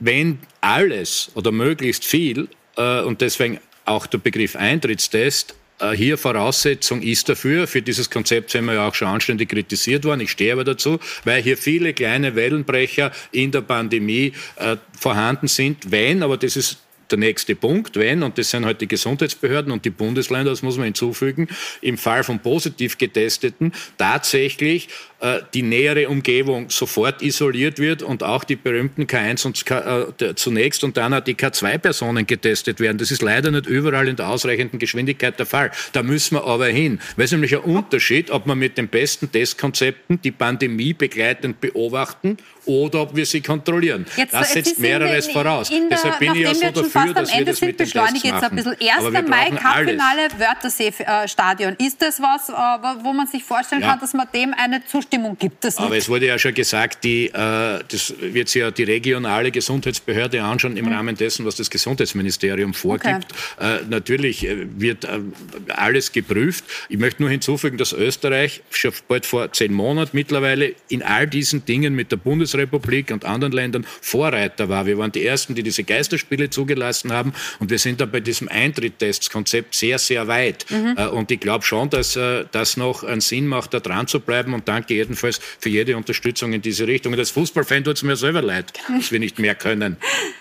[0.00, 5.54] wenn alles oder möglichst viel äh, und deswegen auch der Begriff Eintrittstest
[5.94, 10.20] hier Voraussetzung ist dafür, für dieses Konzept sind wir ja auch schon anständig kritisiert worden,
[10.20, 15.90] ich stehe aber dazu, weil hier viele kleine Wellenbrecher in der Pandemie äh, vorhanden sind,
[15.90, 16.78] wenn, aber das ist
[17.10, 20.76] der nächste Punkt, wenn, und das sind halt die Gesundheitsbehörden und die Bundesländer, das muss
[20.76, 21.48] man hinzufügen,
[21.80, 25.13] im Fall von positiv Getesteten tatsächlich äh,
[25.54, 30.84] die nähere Umgebung sofort isoliert wird und auch die berühmten K1 und K, äh, zunächst
[30.84, 32.98] und dann auch die K2-Personen getestet werden.
[32.98, 35.70] Das ist leider nicht überall in der ausreichenden Geschwindigkeit der Fall.
[35.92, 37.00] Da müssen wir aber hin.
[37.16, 42.36] Weil es nämlich ein Unterschied, ob man mit den besten Testkonzepten die Pandemie begleitend beobachten
[42.66, 44.06] oder ob wir sie kontrollieren.
[44.16, 45.70] Jetzt, das setzt mehreres voraus.
[45.70, 48.56] Der, Deshalb bin ich ja so dafür, dass wir das mit den Tests jetzt ein
[48.56, 48.76] bisschen.
[48.80, 49.28] 1.
[49.28, 51.76] Mai Cup-Finale Wörthersee-Stadion.
[51.76, 53.90] Ist das was, äh, wo man sich vorstellen ja.
[53.90, 55.86] kann, dass man dem eine Zustimmung Zustimmung gibt es nicht.
[55.86, 60.42] Aber es wurde ja schon gesagt, die, äh, das wird sich ja die regionale Gesundheitsbehörde
[60.42, 60.92] anschauen im mhm.
[60.92, 63.26] Rahmen dessen, was das Gesundheitsministerium vorgibt.
[63.56, 63.76] Okay.
[63.76, 65.20] Äh, natürlich äh, wird äh,
[65.68, 66.64] alles geprüft.
[66.88, 71.64] Ich möchte nur hinzufügen, dass Österreich schon bald vor zehn Monaten mittlerweile in all diesen
[71.64, 74.86] Dingen mit der Bundesrepublik und anderen Ländern Vorreiter war.
[74.86, 78.48] Wir waren die Ersten, die diese Geisterspiele zugelassen haben und wir sind da bei diesem
[78.48, 80.66] Eintritt-Tests-Konzept sehr, sehr weit.
[80.70, 80.94] Mhm.
[80.96, 84.20] Äh, und ich glaube schon, dass äh, das noch einen Sinn macht, da dran zu
[84.20, 87.12] bleiben und danke jedenfalls für jede Unterstützung in diese Richtung.
[87.12, 89.96] Und als Fußballfan tut es mir selber leid, dass wir nicht mehr können.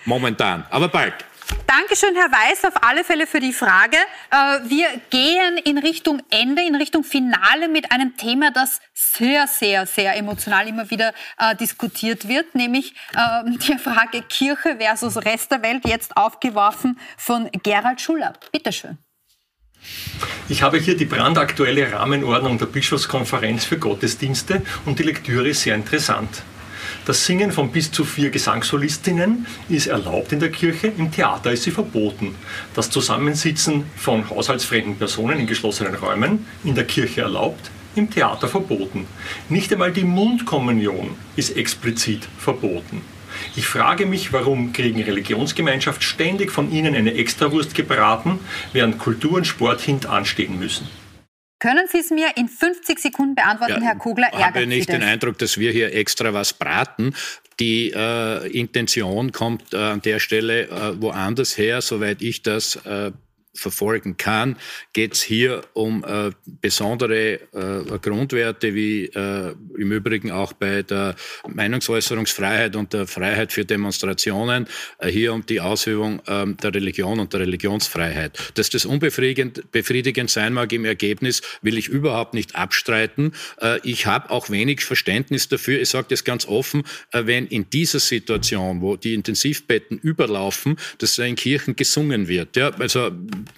[0.05, 0.65] Momentan.
[0.69, 1.13] Aber bald.
[1.67, 3.97] Dankeschön, Herr Weiß, auf alle Fälle für die Frage.
[4.31, 9.85] Äh, wir gehen in Richtung Ende, in Richtung Finale mit einem Thema, das sehr, sehr,
[9.85, 15.61] sehr emotional immer wieder äh, diskutiert wird, nämlich äh, die Frage Kirche versus Rest der
[15.63, 18.33] Welt, jetzt aufgeworfen von Gerald Schuller.
[18.51, 18.97] Bitte schön.
[20.49, 25.75] Ich habe hier die brandaktuelle Rahmenordnung der Bischofskonferenz für Gottesdienste und die Lektüre ist sehr
[25.75, 26.43] interessant.
[27.05, 31.63] Das Singen von bis zu vier Gesangssolistinnen ist erlaubt in der Kirche, im Theater ist
[31.63, 32.35] sie verboten.
[32.75, 39.07] Das Zusammensitzen von haushaltsfremden Personen in geschlossenen Räumen in der Kirche erlaubt, im Theater verboten.
[39.49, 43.01] Nicht einmal die Mundkommunion ist explizit verboten.
[43.55, 48.39] Ich frage mich, warum kriegen Religionsgemeinschaft ständig von ihnen eine Extrawurst gebraten,
[48.71, 50.87] während Kultur und Sport hintanstehen müssen.
[51.59, 54.27] Können Sie es mir in 50 Sekunden beantworten, ja, Herr Kugler?
[54.33, 57.15] Ich habe nicht den Eindruck, dass wir hier extra was braten.
[57.59, 63.11] Die äh, Intention kommt äh, an der Stelle äh, woanders her, soweit ich das äh,
[63.53, 64.57] verfolgen kann,
[64.93, 66.31] geht es hier um äh,
[66.61, 71.15] besondere äh, Grundwerte, wie äh, im Übrigen auch bei der
[71.47, 77.33] Meinungsäußerungsfreiheit und der Freiheit für Demonstrationen, äh, hier um die Ausübung ähm, der Religion und
[77.33, 78.37] der Religionsfreiheit.
[78.55, 83.33] Dass das unbefriedigend befriedigend sein mag im Ergebnis, will ich überhaupt nicht abstreiten.
[83.61, 87.69] Äh, ich habe auch wenig Verständnis dafür, ich sage das ganz offen, äh, wenn in
[87.69, 92.55] dieser Situation, wo die Intensivbetten überlaufen, dass in Kirchen gesungen wird.
[92.55, 93.11] Ja, also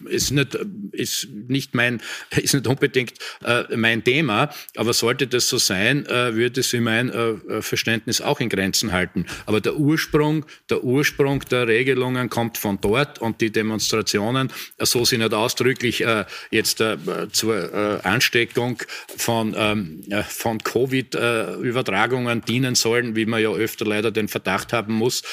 [0.05, 0.57] ist nicht,
[0.91, 2.01] ist nicht mein,
[2.35, 3.13] ist nicht unbedingt
[3.43, 8.39] äh, mein Thema, aber sollte das so sein, äh, würde sie mein äh, Verständnis auch
[8.39, 9.25] in Grenzen halten.
[9.45, 15.05] Aber der Ursprung, der Ursprung der Regelungen kommt von dort und die Demonstrationen, äh, so
[15.05, 16.97] sie nicht ausdrücklich äh, jetzt äh,
[17.31, 18.81] zur Ansteckung
[19.17, 25.23] von, ähm, von Covid-Übertragungen dienen sollen, wie man ja öfter leider den Verdacht haben muss,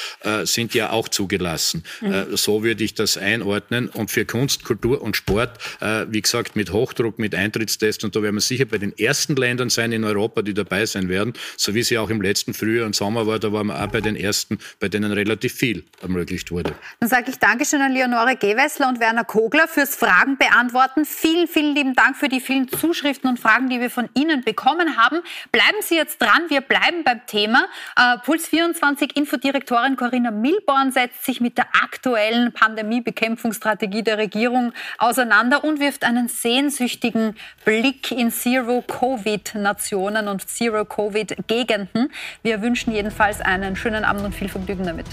[0.43, 1.83] sind ja auch zugelassen.
[2.01, 2.35] Mhm.
[2.35, 3.89] so würde ich das einordnen.
[3.89, 8.03] Und für Kunden Kunst, Kultur und Sport, äh, wie gesagt, mit Hochdruck, mit Eintrittstests.
[8.03, 11.07] Und da werden wir sicher bei den ersten Ländern sein in Europa, die dabei sein
[11.07, 13.39] werden, so wie sie auch im letzten Frühjahr und Sommer war.
[13.39, 16.73] Da waren wir auch bei den ersten, bei denen relativ viel ermöglicht wurde.
[16.99, 21.05] Dann sage ich Dankeschön an Leonore Gewessler und Werner Kogler fürs Fragen beantworten.
[21.05, 24.97] Vielen, vielen lieben Dank für die vielen Zuschriften und Fragen, die wir von Ihnen bekommen
[24.97, 25.19] haben.
[25.53, 27.65] Bleiben Sie jetzt dran, wir bleiben beim Thema.
[27.95, 35.63] Äh, Puls 24 Infodirektorin Corinna Milborn setzt sich mit der aktuellen Pandemiebekämpfungsstrategie der Regierung auseinander
[35.63, 42.11] und wirft einen sehnsüchtigen Blick in Zero-Covid-Nationen und Zero-Covid-Gegenden.
[42.41, 45.07] Wir wünschen jedenfalls einen schönen Abend und viel Vergnügen damit.